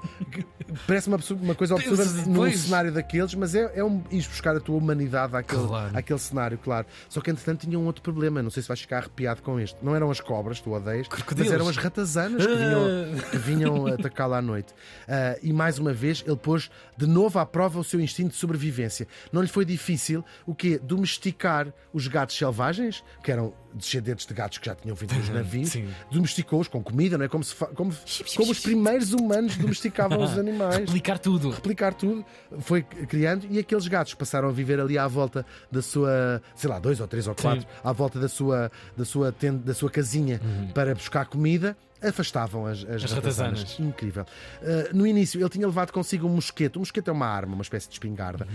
parece 0.86 1.08
uma, 1.08 1.18
uma 1.42 1.56
coisa 1.56 1.76
absurda 1.76 2.06
num 2.28 2.36
pois. 2.36 2.60
cenário 2.60 2.92
daqueles, 2.92 3.34
mas 3.34 3.56
é, 3.56 3.72
é 3.74 3.84
um 3.84 4.04
ir 4.12 4.28
buscar 4.28 4.56
a 4.56 4.60
tua 4.60 4.78
humanidade 4.78 5.36
àquele, 5.36 5.68
Claro. 5.68 5.98
àquele 5.98 6.20
cenário, 6.20 6.58
claro. 6.58 6.86
Só 7.10 7.22
que 7.22 7.32
entretanto 7.32 7.62
tinha 7.62 7.80
um 7.80 7.86
outro 7.86 8.04
problema. 8.04 8.44
Não 8.44 8.52
sei 8.52 8.62
se 8.62 8.68
vais 8.68 8.82
ficar 8.82 8.98
arrepiado 8.98 9.42
com 9.42 9.60
este. 9.60 9.78
Não 9.82 9.96
eram 9.96 10.12
as 10.12 10.20
cobras, 10.20 10.60
tu 10.60 10.72
odeias, 10.72 11.08
mas 11.36 11.52
eram 11.52 11.68
as 11.68 11.78
ratazanas 11.78 12.46
que 12.46 12.56
vinham, 12.56 12.84
que 13.32 13.38
vinham 13.38 13.81
atacá-lo 13.88 14.34
à 14.34 14.42
noite. 14.42 14.74
Ah, 15.08 15.38
e 15.42 15.52
mais 15.54 15.78
uma 15.80 15.94
vez 15.94 16.24
ele 16.26 16.36
pôs 16.38 16.70
de 16.98 17.06
novo 17.08 17.40
à 17.40 17.46
prova 17.46 17.80
o 17.80 17.84
seu 17.84 18.00
instinto 18.00 18.30
de 18.32 18.36
sobrevivência. 18.36 19.08
Não 19.32 19.42
lhe 19.42 19.48
foi 19.48 19.66
difícil 19.66 20.24
o 20.46 20.54
quê? 20.56 20.80
Domesticar 20.82 21.68
os 21.94 22.08
gatos 22.08 22.38
selvagens, 22.38 23.04
que 23.24 23.32
eram 23.32 23.54
descendentes 23.74 24.26
de 24.26 24.34
gatos 24.34 24.58
que 24.58 24.66
já 24.66 24.76
tinham 24.76 24.94
vindo 24.96 25.14
nos 25.16 25.30
navios, 25.30 25.70
Sim. 25.70 25.88
domesticou-os 26.12 26.68
com 26.68 26.84
comida, 26.84 27.18
não 27.18 27.24
é? 27.24 27.28
Como, 27.30 27.42
se 27.44 27.56
fa- 27.56 27.68
como, 27.68 27.94
como 28.36 28.52
os 28.52 28.60
primeiros 28.60 29.14
humanos 29.14 29.56
domesticavam 29.58 30.22
os 30.22 30.38
animais 30.38 30.76
Replicar 30.80 31.18
tudo. 31.18 31.50
replicar 31.52 31.94
tudo, 31.94 32.26
foi 32.60 32.82
criando 32.84 33.48
e 33.50 33.58
aqueles 33.60 33.88
gatos 33.88 34.14
passaram 34.14 34.50
a 34.50 34.52
viver 34.52 34.80
ali 34.80 34.98
à 34.98 35.08
volta 35.08 35.46
da 35.72 35.82
sua, 35.82 36.42
sei 36.54 36.70
lá, 36.70 36.80
dois 36.80 37.00
ou 37.00 37.08
três 37.08 37.28
ou 37.28 37.36
quatro, 37.36 37.66
à 37.84 37.94
volta 37.94 38.20
da 38.20 38.28
sua, 38.28 38.70
da 38.98 39.06
sua, 39.06 39.32
tenda, 39.32 39.60
da 39.60 39.74
sua 39.74 39.90
casinha 39.90 40.42
para 40.74 40.94
buscar 40.94 41.26
comida. 41.26 41.78
Afastavam 42.02 42.66
as, 42.66 42.80
as, 42.84 43.04
As 43.04 43.12
ratazanas. 43.12 43.60
ratazanas. 43.60 43.80
Incrível. 43.80 44.26
Uh, 44.62 44.96
no 44.96 45.06
início, 45.06 45.40
ele 45.40 45.50
tinha 45.50 45.68
levado 45.68 45.92
consigo 45.92 46.28
um 46.28 46.32
mosquete. 46.36 46.78
Um 46.78 46.80
mosquete 46.82 47.08
é 47.08 47.12
uma 47.12 47.28
arma, 47.28 47.54
uma 47.54 47.62
espécie 47.62 47.88
de 47.88 47.94
espingarda, 47.94 48.48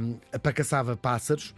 um, 0.00 0.16
para 0.38 0.52
caçava 0.52 0.96
pássaros. 0.96 1.54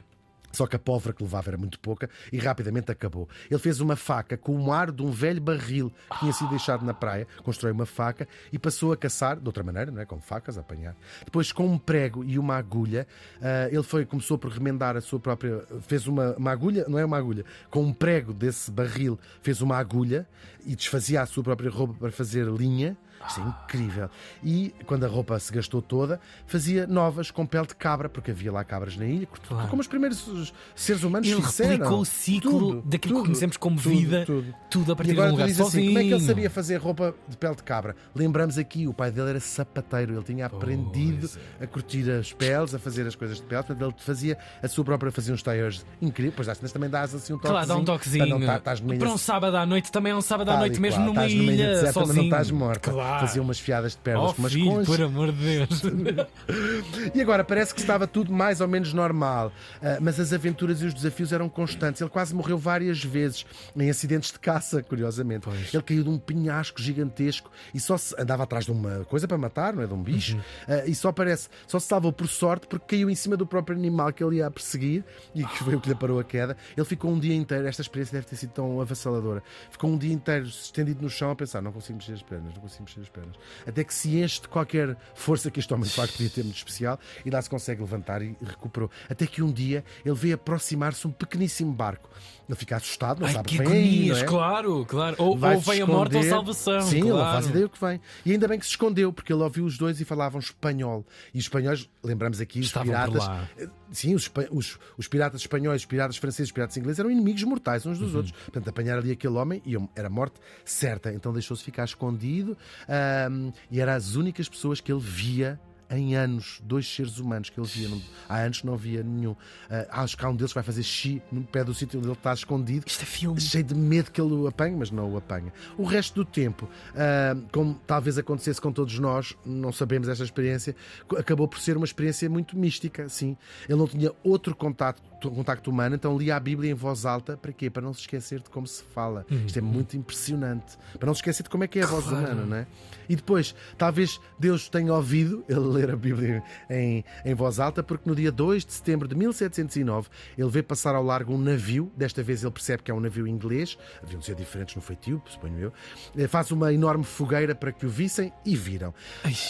Só 0.53 0.67
que 0.67 0.77
a 0.77 0.79
pólvora 0.79 1.15
que 1.15 1.23
levava 1.23 1.51
era 1.51 1.59
muito 1.59 1.79
pouca 1.79 2.09
e 2.33 2.39
rapidamente 2.39 2.91
acabou. 2.91 3.29
Ele 3.51 3.61
fez 3.61 3.81
uma 3.81 3.97
faca 3.97 4.37
com 4.37 4.59
o 4.59 4.73
ar 4.73 4.91
de 4.91 5.03
um 5.03 5.11
velho 5.11 5.41
barril 5.41 5.93
que 6.11 6.19
tinha 6.21 6.33
sido 6.33 6.51
deixado 6.51 6.85
na 6.85 6.93
praia, 6.93 7.27
constrói 7.43 7.73
uma 7.73 7.87
faca 7.87 8.27
e 8.53 8.59
passou 8.59 8.93
a 8.93 8.97
caçar, 8.97 9.39
de 9.39 9.47
outra 9.47 9.63
maneira, 9.63 9.91
não 9.91 10.01
é? 10.01 10.07
com 10.07 10.21
facas, 10.21 10.59
a 10.59 10.61
apanhar. 10.61 10.97
Depois, 11.25 11.53
com 11.53 11.67
um 11.67 11.79
prego 11.79 12.25
e 12.25 12.39
uma 12.39 12.57
agulha, 12.57 13.07
ah, 13.41 13.69
ele 13.71 13.83
foi, 13.83 14.05
começou 14.05 14.37
por 14.39 14.51
remendar 14.51 14.97
a 14.97 15.01
sua 15.01 15.21
própria. 15.21 15.63
Fez 15.83 16.07
uma, 16.07 16.35
uma 16.37 16.51
agulha, 16.51 16.85
não 16.89 16.99
é 16.99 17.05
uma 17.05 17.17
agulha, 17.17 17.45
com 17.71 17.83
um 17.83 17.93
prego 17.93 18.33
desse 18.33 18.71
barril, 18.71 19.19
fez 19.43 19.61
uma 19.61 19.77
agulha 19.77 20.27
e 20.67 20.75
desfazia 20.75 21.23
a 21.23 21.27
sua 21.27 21.43
própria 21.43 21.71
roupa 21.71 21.95
para 21.95 22.11
fazer 22.11 22.47
linha. 22.47 22.97
Isto 23.29 23.41
é 23.41 23.45
incrível. 23.45 24.11
E 24.43 24.75
quando 24.87 25.05
a 25.05 25.09
roupa 25.09 25.39
se 25.39 25.53
gastou 25.53 25.83
toda, 25.83 26.19
fazia 26.47 26.87
novas 26.87 27.31
com 27.31 27.45
pele 27.47 27.67
de 27.67 27.75
cabra, 27.75 28.09
porque 28.09 28.31
havia 28.31 28.51
lá 28.53 28.65
cabras 28.65 28.97
na 28.97 29.05
ilha, 29.07 29.27
Claro. 29.47 29.69
como 29.69 29.81
os 29.81 29.87
primeiros 29.89 30.53
seres 30.75 31.03
humanos 31.03 31.29
Ele 31.29 31.41
fizeram. 31.43 31.71
replicou 31.73 32.01
o 32.01 32.05
ciclo 32.05 32.51
Tudo, 32.51 32.83
daquilo 32.83 33.01
que 33.01 33.09
tudo, 33.21 33.23
conhecemos 33.27 33.57
como 33.57 33.77
tudo, 33.81 33.91
vida, 33.97 34.25
tudo. 34.27 34.55
tudo 34.71 34.93
a 34.93 34.97
partir 34.97 35.11
E 35.11 35.13
agora 35.13 35.29
de 35.29 35.33
um 35.33 35.37
lugar 35.37 35.47
dizes 35.47 35.61
assim, 35.61 35.71
sozinho. 35.71 35.87
como 35.89 35.99
é 35.99 36.03
que 36.05 36.13
ele 36.15 36.21
sabia 36.27 36.51
fazer 36.51 36.77
roupa 36.79 37.15
de 37.29 37.37
pele 37.37 37.55
de 37.57 37.63
cabra? 37.63 37.95
Lembramos 38.15 38.57
aqui, 38.59 38.87
o 38.89 38.95
pai 38.95 39.11
dele 39.11 39.31
era 39.31 39.41
sapateiro, 39.41 40.15
ele 40.15 40.23
tinha 40.25 40.47
aprendido 40.47 41.31
é. 41.61 41.65
a 41.65 41.67
curtir 41.67 42.11
as 42.11 42.33
peles, 42.33 42.75
a 42.75 42.79
fazer 42.79 43.07
as 43.07 43.15
coisas 43.15 43.37
de 43.37 43.43
pele, 43.43 43.63
portanto 43.63 43.83
ele 43.85 43.95
fazia 43.99 44.39
a 44.63 44.69
sua 44.69 44.85
própria, 44.85 45.13
fazia 45.13 45.35
uns 45.35 45.43
tailleurs 45.43 45.85
incríveis, 46.01 46.35
pois 46.37 46.49
vezes 46.59 46.73
também 46.73 46.89
dás 46.89 47.15
assim 47.15 47.33
um 47.33 47.37
toquezinho. 47.37 47.53
Claro, 47.53 47.67
dá 47.69 47.77
um 47.77 47.85
toquezinho. 47.85 48.25
Para 48.25 48.31
não 48.39 48.41
ilha 48.43 48.99
Para 48.99 49.11
um 49.13 49.19
sábado 49.19 49.57
à 49.57 49.67
noite 49.67 49.93
também 49.93 50.13
é 50.13 50.17
um 50.17 50.21
sábado 50.21 50.51
à 50.51 50.57
noite, 50.59 50.81
mesmo 50.81 51.03
qual, 51.03 51.07
numa 51.15 51.27
ilha, 51.27 51.67
deserta, 51.69 51.85
mas 51.87 51.95
sozinho. 51.95 52.17
não 52.17 52.25
estás 52.25 52.51
morta. 52.51 52.91
Claro. 52.91 53.10
Fazia 53.21 53.43
umas 53.43 53.59
fiadas 53.59 53.93
de 53.93 53.99
pernas 53.99 54.31
Oh, 54.31 54.35
com 54.35 54.43
umas 54.43 54.53
filho, 54.53 54.71
conchas. 54.71 54.87
por 54.87 55.03
amor 55.03 55.33
de 55.33 55.39
Deus. 55.67 55.83
E 57.15 57.21
agora 57.21 57.45
parece 57.45 57.75
que 57.75 57.81
estava 57.81 58.07
tudo 58.07 58.33
mais 58.33 58.61
ou 58.61 58.69
menos 58.69 58.93
normal, 58.93 59.53
Ah, 59.83 59.99
mas 60.01 60.19
as 60.21 60.33
aventuras 60.33 60.81
e 60.83 60.87
os 60.87 60.95
desafios 60.95 61.33
eram 61.33 61.49
constantes. 61.49 62.01
Ele 62.01 62.11
quase 62.11 62.35
morreu 62.35 62.59
várias 62.59 63.03
vezes 63.03 63.45
em 63.77 63.89
acidentes 63.91 64.31
de 64.33 64.39
caça, 64.39 64.83
curiosamente. 64.83 65.43
Pois. 65.45 65.73
Ele 65.73 65.83
caiu 65.83 66.03
de 66.05 66.09
um 66.11 66.19
penhasco 66.19 66.81
gigantesco 66.81 67.51
e 67.75 67.81
só 67.81 67.97
se 67.97 68.15
andava 68.21 68.43
atrás 68.45 68.65
de 68.65 68.73
uma 68.73 69.05
coisa 69.05 69.27
para 69.27 69.39
matar, 69.39 69.73
não 69.75 69.83
é? 69.83 69.87
De 69.87 69.95
um 69.95 70.03
bicho, 70.03 70.37
Uhum. 70.37 70.41
Ah, 70.69 70.87
e 70.87 70.95
só 70.95 71.11
parece, 71.13 71.49
só 71.67 71.79
se 71.79 71.87
salvou 71.87 72.13
por 72.13 72.29
sorte 72.29 72.67
porque 72.67 72.97
caiu 72.97 73.11
em 73.11 73.15
cima 73.15 73.37
do 73.37 73.47
próprio 73.47 73.77
animal 73.77 74.13
que 74.13 74.23
ele 74.23 74.37
ia 74.37 74.47
a 74.47 74.51
perseguir 74.51 75.05
e 75.35 75.45
que 75.45 75.59
foi 75.65 75.75
o 75.75 75.81
que 75.81 75.89
lhe 75.89 75.95
parou 75.95 76.19
a 76.21 76.25
queda. 76.25 76.57
Ele 76.77 76.85
ficou 76.87 77.11
um 77.11 77.19
dia 77.19 77.35
inteiro, 77.35 77.67
esta 77.67 77.83
experiência 77.83 78.13
deve 78.15 78.27
ter 78.27 78.37
sido 78.37 78.51
tão 78.51 78.81
avassaladora. 78.81 79.43
Ficou 79.71 79.91
um 79.91 79.99
dia 79.99 80.13
inteiro 80.13 80.47
estendido 80.47 81.03
no 81.03 81.09
chão 81.11 81.31
a 81.31 81.37
pensar: 81.37 81.61
não 81.61 81.73
consigo 81.73 81.99
mexer 81.99 82.13
as 82.13 82.23
pernas, 82.23 82.53
não 82.55 82.61
consigo 82.61 82.85
mexer 82.85 83.00
as 83.01 83.09
pernas. 83.09 83.37
Até 83.67 83.85
que 83.85 83.93
se 83.95 84.19
enche 84.19 84.41
de 84.43 84.49
qualquer 84.49 84.97
força 85.15 85.51
que 85.51 85.61
este 85.61 85.73
homem 85.73 85.87
de 85.87 85.93
facto 85.95 86.13
podia 86.13 86.31
ter 86.31 86.43
muito 86.45 86.57
especial 86.57 86.99
e 87.25 87.31
lá 87.31 87.41
se 87.43 87.51
consegue 87.51 87.81
levantar 87.81 88.23
e 88.23 88.37
recuperou. 88.45 88.91
Até 89.09 89.27
que 89.27 89.43
um 89.43 89.53
dia 89.53 89.85
ele 90.05 90.15
vê 90.15 90.33
aproximar-se 90.33 91.07
um 91.07 91.11
pequeníssimo 91.13 91.73
barco. 91.73 92.09
Ele 92.49 92.59
fica 92.59 92.77
assustado, 92.77 93.21
não 93.21 93.29
Ai, 93.29 93.33
sabe 93.35 93.49
que 93.49 93.55
o 93.55 93.59
que 93.63 93.65
vem 93.69 93.77
aí, 93.79 93.85
agonias, 94.11 94.19
é? 94.23 94.25
claro, 94.25 94.85
claro. 94.85 95.15
Ou, 95.21 95.39
Vai 95.39 95.55
ou 95.55 95.61
vem 95.61 95.83
a 95.83 95.87
morte 95.87 96.17
ou 96.17 96.23
salvação. 96.25 96.81
Sim, 96.83 96.97
ele 96.99 97.09
não 97.11 97.17
claro. 97.19 97.33
faz 97.33 97.47
ideia 97.47 97.67
o 97.67 97.69
que 97.69 97.81
vem. 97.81 98.01
E 98.27 98.33
ainda 98.33 98.49
bem 98.49 98.59
que 98.59 98.65
se 98.65 98.73
escondeu, 98.73 99.13
porque 99.13 99.33
ele 99.33 99.41
ouviu 99.43 99.65
os 99.65 99.79
dois 99.79 100.01
e 100.01 100.05
falavam 100.05 100.41
espanhol. 100.41 101.07
E 101.33 101.39
os 101.39 101.45
espanhóis, 101.45 101.89
lembramos 102.03 102.41
aqui, 102.41 102.59
os 102.59 102.67
Estavam 102.67 102.93
por 102.93 103.13
piratas. 103.13 103.49
eh, 103.57 103.69
Sim, 103.93 104.15
os, 104.15 104.31
os- 104.53 104.79
os 104.97 105.09
piratas 105.09 105.41
espanhóis, 105.43 105.83
os 105.83 105.87
piratas 105.87 106.17
franceses, 106.17 106.49
os 106.49 106.53
piratas 106.53 106.77
ingleses 106.77 106.99
eram 106.99 107.11
inimigos 107.11 107.43
mortais 107.45 107.87
uns 107.87 107.99
Uhum. 107.99 108.05
dos 108.05 108.15
outros. 108.17 108.33
Portanto, 108.33 108.69
apanhar 108.69 108.99
ali 108.99 109.11
aquele 109.13 109.35
homem 109.35 109.63
iam- 109.65 109.89
era 109.97 110.09
morte 110.11 110.41
certa. 110.65 111.13
Então 111.13 111.33
deixou-se 111.33 111.63
ficar 111.63 111.85
escondido 111.85 112.57
ahm, 112.91 113.51
e 113.71 113.81
eram 113.81 113.93
as 113.95 114.17
únicas 114.17 114.49
pessoas 114.49 114.81
que 114.81 114.93
ele 114.93 115.01
via. 115.01 115.59
Em 115.93 116.15
anos, 116.15 116.61
dois 116.63 116.87
seres 116.87 117.19
humanos 117.19 117.51
que 117.51 117.59
ele 117.59 117.67
via. 117.67 117.89
Não- 117.89 118.01
há 118.29 118.37
anos 118.43 118.63
não 118.63 118.77
via 118.77 119.03
nenhum. 119.03 119.35
Ah, 119.69 120.03
acho 120.05 120.17
que 120.17 120.25
há 120.25 120.29
um 120.29 120.37
deles 120.37 120.53
que 120.53 120.55
vai 120.55 120.63
fazer 120.63 120.85
xi 120.85 121.21
no 121.33 121.43
pé 121.43 121.65
do 121.65 121.75
sítio 121.75 121.99
onde 121.99 122.07
ele 122.07 122.13
está 122.15 122.33
escondido 122.33 122.85
Isto 122.87 123.03
é 123.03 123.07
filme. 123.07 123.41
cheio 123.41 123.65
de 123.65 123.75
medo 123.75 124.09
que 124.13 124.21
ele 124.21 124.33
o 124.33 124.47
apanhe, 124.47 124.77
mas 124.77 124.93
não 124.93 125.13
o 125.13 125.17
apanha. 125.17 125.53
O 125.77 125.83
resto 125.83 126.15
do 126.15 126.25
tempo, 126.25 126.71
ah, 126.95 127.37
como 127.51 127.75
talvez 127.89 128.17
acontecesse 128.19 128.61
com 128.61 128.71
todos 128.71 128.97
nós, 129.01 129.37
não 129.45 129.73
sabemos 129.73 130.07
esta 130.07 130.23
experiência, 130.23 130.77
acabou 131.19 131.49
por 131.49 131.59
ser 131.59 131.77
uma 131.77 131.87
experiência 131.87 132.31
muito 132.31 132.57
mística, 132.57 133.09
sim. 133.09 133.37
Ele 133.69 133.77
não 133.77 133.89
tinha 133.89 134.13
outro 134.23 134.55
contato, 134.55 135.03
contacto 135.29 135.71
humano, 135.71 135.97
então 135.97 136.17
lia 136.17 136.37
a 136.37 136.41
Bíblia 136.41 136.71
em 136.71 136.75
voz 136.75 137.05
alta, 137.05 137.37
para 137.37 137.53
quê? 137.53 137.69
Para 137.69 137.83
não 137.83 137.93
se 137.93 138.01
esquecer 138.01 138.41
de 138.41 138.49
como 138.49 138.67
se 138.67 138.83
fala. 138.83 139.27
Isto 139.47 139.59
é 139.59 139.63
muito 139.63 139.97
impressionante. 139.97 140.79
Para 140.99 141.07
não 141.07 141.15
se 141.15 141.19
esquecer 141.19 141.43
de 141.43 141.51
como 141.51 141.65
é 141.65 141.67
que 141.67 141.79
é 141.79 141.83
a 141.83 141.87
voz 141.87 142.07
humana, 142.07 142.47
não 142.47 142.57
é? 142.57 142.67
E 143.09 143.17
depois, 143.17 143.55
talvez 143.77 144.21
Deus 144.39 144.69
tenha 144.69 144.95
ouvido 144.95 145.45
ele 145.49 145.59
ler 145.61 145.91
a 145.91 145.97
Bíblia 145.97 146.43
em, 146.71 147.05
em 147.25 147.35
voz 147.35 147.59
alta, 147.59 147.83
porque 147.83 148.09
no 148.09 148.15
dia 148.15 148.31
2 148.31 148.65
de 148.65 148.73
setembro 148.73 149.09
de 149.09 149.15
1709 149.17 150.09
ele 150.39 150.49
vê 150.49 150.63
passar 150.63 150.95
ao 150.95 151.03
largo 151.03 151.35
um 151.35 151.39
navio. 151.39 151.91
Desta 151.97 152.23
vez 152.23 152.43
ele 152.43 152.53
percebe 152.53 152.83
que 152.83 152.91
é 152.91 152.95
um 152.95 153.01
navio 153.01 153.27
inglês, 153.27 153.77
haviam 154.03 154.21
de 154.21 154.27
ser 154.27 154.37
diferentes 154.37 154.77
no 154.77 154.83
feitio, 154.83 155.21
suponho 155.27 155.59
eu. 155.59 155.73
Eh, 156.17 156.29
Faz 156.29 156.51
uma 156.53 156.73
enorme 156.73 157.03
fogueira 157.03 157.55
para 157.55 157.73
que 157.73 157.85
o 157.85 157.89
vissem 157.89 158.33
e 158.45 158.55
viram. 158.55 158.95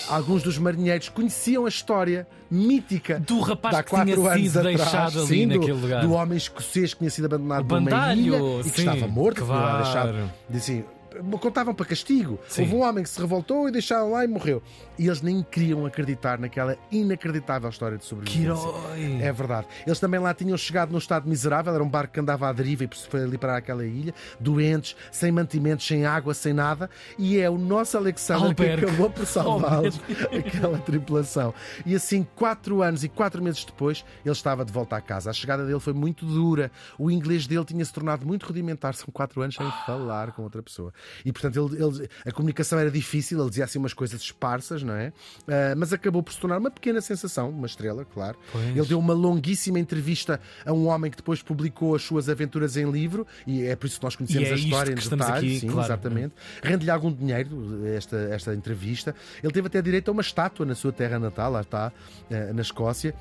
Alguns 0.08 0.42
dos 0.42 0.56
marinheiros 0.56 1.08
conheciam 1.10 1.66
a 1.66 1.68
história 1.68 2.26
mítica 2.50 3.20
Do 3.20 3.40
rapaz 3.40 3.76
há 3.76 3.82
que 3.82 3.90
tinha 3.90 4.16
sido 4.16 4.26
atrás, 4.26 4.52
deixado 4.62 5.18
ali 5.20 5.28
sim, 5.28 5.46
do-. 5.60 6.00
Do 6.00 6.12
homem 6.12 6.36
escocês 6.36 6.92
que 6.92 6.98
tinha 7.00 7.10
sido 7.10 7.26
abandonado 7.26 7.70
O 7.72 7.80
numa 7.80 8.14
ilha 8.14 8.36
e 8.60 8.70
que 8.70 8.82
sim, 8.82 8.88
estava 8.88 9.06
morto, 9.06 9.40
que 9.40 9.44
tinha 9.44 9.56
lá 9.56 9.80
claro. 9.80 9.84
deixado. 9.84 10.30
Dizem, 10.48 10.84
contavam 11.40 11.74
para 11.74 11.86
castigo. 11.86 12.38
Sim. 12.48 12.62
Houve 12.62 12.74
um 12.76 12.82
homem 12.82 13.02
que 13.04 13.10
se 13.10 13.20
revoltou 13.20 13.68
e 13.68 13.72
deixaram 13.72 14.10
lá 14.12 14.24
e 14.24 14.28
morreu. 14.28 14.62
E 14.98 15.06
eles 15.06 15.22
nem 15.22 15.42
queriam 15.42 15.86
acreditar 15.86 16.38
naquela 16.38 16.76
inacreditável 16.90 17.68
história 17.70 17.96
de 17.96 18.02
Que 18.02 18.08
sobrevivência. 18.08 18.50
herói. 18.50 19.18
É 19.22 19.32
verdade. 19.32 19.66
Eles 19.86 19.98
também 19.98 20.20
lá 20.20 20.32
tinham 20.34 20.56
chegado 20.56 20.92
num 20.92 20.98
estado 20.98 21.28
miserável, 21.28 21.74
era 21.74 21.82
um 21.82 21.88
barco 21.88 22.14
que 22.14 22.20
andava 22.20 22.48
à 22.48 22.52
deriva 22.52 22.84
e 22.84 22.88
foi 23.08 23.22
ali 23.22 23.38
para 23.38 23.56
aquela 23.56 23.84
ilha, 23.84 24.14
doentes, 24.38 24.94
sem 25.10 25.32
mantimentos, 25.32 25.86
sem 25.86 26.04
água, 26.04 26.34
sem 26.34 26.52
nada, 26.52 26.90
e 27.18 27.38
é 27.38 27.48
o 27.48 27.56
nosso 27.58 27.96
Alexander 27.96 28.54
que 28.54 28.84
acabou 28.86 29.10
por 29.10 29.26
salvá-los, 29.26 30.00
aquela 30.36 30.78
tripulação. 30.78 31.54
E 31.86 31.94
assim, 31.94 32.26
quatro 32.34 32.82
anos 32.82 33.04
e 33.04 33.08
quatro 33.08 33.42
meses 33.42 33.64
depois, 33.64 34.04
ele 34.24 34.32
estava 34.32 34.64
de 34.64 34.72
volta 34.72 34.96
à 34.96 35.00
casa. 35.00 35.30
A 35.30 35.32
chegada 35.32 35.64
dele 35.64 35.80
foi 35.80 35.92
muito 35.92 36.24
dura. 36.26 36.70
O 36.98 37.10
inglês 37.10 37.46
dele 37.46 37.64
tinha 37.64 37.84
se 37.84 37.92
tornado 37.92 38.26
muito 38.26 38.46
rudimentar, 38.46 38.94
são 38.94 39.08
quatro 39.12 39.40
anos 39.42 39.54
sem 39.56 39.70
falar 39.86 40.32
com 40.32 40.42
outra 40.42 40.62
pessoa. 40.62 40.92
E 41.24 41.32
portanto, 41.32 41.56
ele, 41.72 41.82
ele- 41.82 42.08
a 42.26 42.32
comunicação 42.32 42.78
era 42.78 42.90
difícil, 42.90 43.38
ele 43.40 43.48
dizia 43.48 43.64
assim 43.64 43.78
umas 43.78 43.92
coisas 43.94 44.20
esparsas, 44.20 44.82
não 44.82 44.94
é? 44.94 45.12
Ah, 45.48 45.74
mas 45.76 45.92
acabou 45.92 46.22
por 46.22 46.32
se 46.32 46.40
tornar 46.40 46.58
uma 46.58 46.70
pequena 46.70 47.00
sensação, 47.00 47.50
uma 47.50 47.66
estrela, 47.66 48.04
claro. 48.04 48.38
Pois. 48.52 48.76
Ele 48.76 48.86
deu 48.86 48.98
uma 48.98 49.14
longuíssima 49.14 49.78
entrevista 49.78 50.40
a 50.64 50.72
um 50.72 50.86
homem 50.88 51.10
que 51.10 51.16
depois 51.16 51.42
publicou 51.42 51.94
as 51.94 52.02
suas 52.02 52.28
aventuras 52.28 52.76
em 52.76 52.90
livro, 52.90 53.26
e 53.46 53.62
é 53.64 53.76
por 53.76 53.86
isso 53.86 53.98
que 53.98 54.04
nós 54.04 54.16
conhecemos 54.16 54.48
é 54.48 54.52
a 54.52 54.56
história 54.56 54.92
em 54.92 54.94
detalhe. 54.96 55.32
aqui, 55.48 55.60
sim, 55.60 55.66
claro. 55.68 55.86
exatamente. 55.86 56.34
Rende-lhe 56.62 56.90
algum 56.90 57.12
dinheiro 57.12 57.86
esta, 57.86 58.16
esta 58.16 58.54
entrevista. 58.54 59.14
Ele 59.42 59.52
teve 59.52 59.66
até 59.66 59.80
direito 59.82 60.08
a 60.08 60.12
uma 60.12 60.22
estátua 60.22 60.64
na 60.66 60.74
sua 60.74 60.92
terra 60.92 61.18
natal, 61.18 61.52
lá 61.52 61.60
está, 61.62 61.92
eh, 62.30 62.52
na 62.52 62.62
Escócia. 62.62 63.14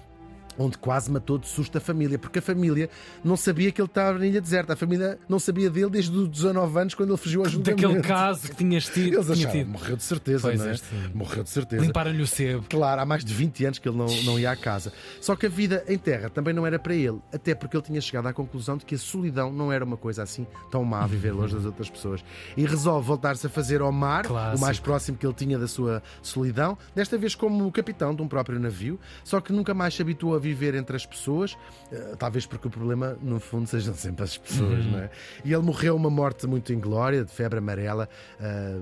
Onde 0.60 0.78
quase 0.78 1.10
matou 1.10 1.38
de 1.38 1.48
susto 1.48 1.78
a 1.78 1.82
família, 1.82 2.20
porque 2.20 2.40
a 2.40 2.42
família 2.42 2.90
não 3.24 3.38
sabia 3.38 3.72
que 3.72 3.82
ele 3.82 3.88
estava 3.88 4.20
na 4.20 4.28
ilha 4.28 4.42
deserta. 4.42 4.74
A 4.74 4.76
família 4.76 5.18
não 5.28 5.40
sabia 5.40 5.70
dele 5.70 5.90
desde 5.90 6.16
os 6.16 6.28
19 6.28 6.80
anos, 6.80 6.94
quando 6.94 7.10
ele 7.12 7.18
fugiu 7.18 7.42
ao 7.44 7.50
julgamento. 7.50 7.82
Daquele 7.82 8.02
caso 8.04 8.42
que 8.50 8.56
tinhas 8.56 8.86
tido. 8.88 9.14
Eles 9.16 9.30
acharam, 9.30 9.52
tido. 9.52 9.70
morreu 9.70 9.96
de 9.96 10.04
certeza, 10.04 10.42
Pois 10.42 10.60
não 10.60 10.68
é? 10.68 10.74
é. 10.74 10.78
Morreu 11.14 11.44
de 11.44 11.50
certeza. 11.50 11.82
Limparam-lhe 11.82 12.22
o 12.22 12.28
sebo. 12.28 12.66
Claro, 12.70 13.02
há 13.02 13.06
mais 13.06 13.24
de 13.24 13.34
20 13.34 13.66
anos 13.66 13.80
que 13.80 13.88
ele 13.88 13.98
não, 13.98 14.08
não 14.24 14.38
ia 14.38 14.52
à 14.52 14.56
casa. 14.56 14.92
Só 15.22 15.36
que 15.36 15.46
a 15.46 15.50
vida 15.50 15.84
em 15.88 15.98
terra 15.98 16.30
também 16.30 16.54
não 16.54 16.68
era 16.68 16.78
para 16.78 16.94
ele, 16.94 17.20
até 17.34 17.56
porque 17.56 17.78
ele 17.78 17.84
tinha 17.84 18.02
chegado 18.02 18.28
à 18.28 18.34
conclusão 18.34 18.76
de 18.76 18.86
que 18.86 18.96
a 18.96 18.98
solidão 18.98 19.54
não 19.54 19.72
era 19.72 19.86
uma 19.86 19.96
coisa 19.98 20.24
assim 20.24 20.46
tão 20.70 20.84
má 20.84 21.08
viver 21.08 21.32
longe 21.32 21.56
das 21.56 21.64
outras 21.66 21.90
pessoas. 21.90 22.22
E 22.58 22.66
resolve 22.66 23.08
voltar-se 23.08 23.48
a 23.48 23.50
fazer 23.50 23.80
ao 23.80 23.92
mar, 23.94 24.26
Clássico. 24.26 24.58
o 24.58 24.62
mais 24.62 24.80
próximo 24.80 25.18
que 25.18 25.26
ele 25.26 25.34
tinha 25.34 25.58
da 25.58 25.68
sua 25.70 26.04
solidão, 26.22 26.78
desta 26.94 27.18
vez 27.18 27.34
como 27.34 27.72
capitão 27.72 28.14
de 28.14 28.22
um 28.22 28.28
próprio 28.28 28.60
navio, 28.60 29.00
só 29.24 29.40
que 29.40 29.54
nunca 29.54 29.74
mais 29.74 29.94
se 29.94 30.02
habituou 30.02 30.36
a 30.36 30.40
viver 30.40 30.49
entre 30.76 30.96
as 30.96 31.06
pessoas, 31.06 31.58
eh, 31.92 32.16
talvez 32.18 32.46
porque 32.46 32.68
o 32.68 32.70
problema, 32.72 33.18
no 33.22 33.40
fundo, 33.40 33.68
sejam 33.68 33.94
sempre 33.94 34.24
as 34.24 34.38
pessoas, 34.38 34.86
não 34.86 35.00
é? 35.00 35.10
E 35.44 35.54
ele 35.54 35.64
morreu 35.64 35.96
uma 35.96 36.10
morte 36.10 36.46
muito 36.48 36.72
inglória, 36.74 37.24
de 37.24 37.32
febre 37.32 37.60
amarela. 37.60 38.08
eh, 38.40 38.80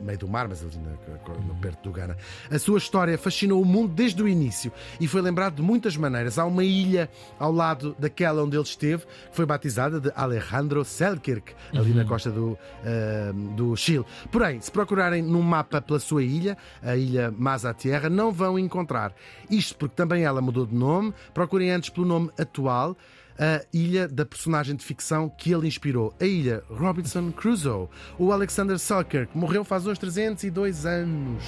meio 0.00 0.18
do 0.18 0.28
mar, 0.28 0.48
mas 0.48 0.62
ali 0.64 0.76
na- 0.78 1.34
no- 1.34 1.54
perto 1.56 1.82
do 1.88 1.92
Ghana. 1.92 2.16
A 2.50 2.58
sua 2.58 2.78
história 2.78 3.16
fascinou 3.18 3.60
o 3.60 3.64
mundo 3.64 3.92
desde 3.94 4.22
o 4.22 4.28
início 4.28 4.72
e 5.00 5.06
foi 5.06 5.20
lembrado 5.20 5.56
de 5.56 5.62
muitas 5.62 5.96
maneiras. 5.96 6.38
Há 6.38 6.44
uma 6.44 6.64
ilha 6.64 7.08
ao 7.38 7.52
lado 7.52 7.94
daquela 7.98 8.42
onde 8.42 8.56
ele 8.56 8.64
esteve, 8.64 9.04
que 9.06 9.36
foi 9.36 9.46
batizada 9.46 10.00
de 10.00 10.10
Alejandro 10.14 10.84
Selkirk, 10.84 11.54
ali 11.74 11.92
na 11.92 12.04
costa 12.04 12.30
do, 12.30 12.56
eh, 12.84 13.32
do 13.56 13.76
Chile. 13.76 14.04
Porém, 14.30 14.60
se 14.60 14.70
procurarem 14.70 15.22
num 15.22 15.42
mapa 15.42 15.80
pela 15.80 15.98
sua 15.98 16.22
ilha, 16.22 16.56
a 16.82 16.96
ilha 16.96 17.32
Masa 17.36 17.72
Tierra, 17.74 18.08
não 18.08 18.32
vão 18.32 18.58
encontrar. 18.58 19.12
Isto 19.50 19.76
porque 19.76 19.94
também 19.94 20.24
ela 20.24 20.40
mudou 20.40 20.66
de 20.66 20.74
nome. 20.74 21.12
Procurem 21.34 21.70
antes 21.70 21.90
pelo 21.90 22.06
nome 22.06 22.30
atual 22.38 22.96
a 23.40 23.64
ilha 23.72 24.06
da 24.06 24.26
personagem 24.26 24.76
de 24.76 24.84
ficção 24.84 25.30
que 25.30 25.50
ele 25.50 25.66
inspirou, 25.66 26.14
a 26.20 26.24
ilha 26.26 26.62
Robinson 26.68 27.32
Crusoe. 27.32 27.88
O 28.18 28.32
Alexander 28.32 28.78
Selkirk 28.78 29.36
morreu 29.36 29.64
faz 29.64 29.86
uns 29.86 29.98
302 29.98 30.84
anos. 30.84 31.42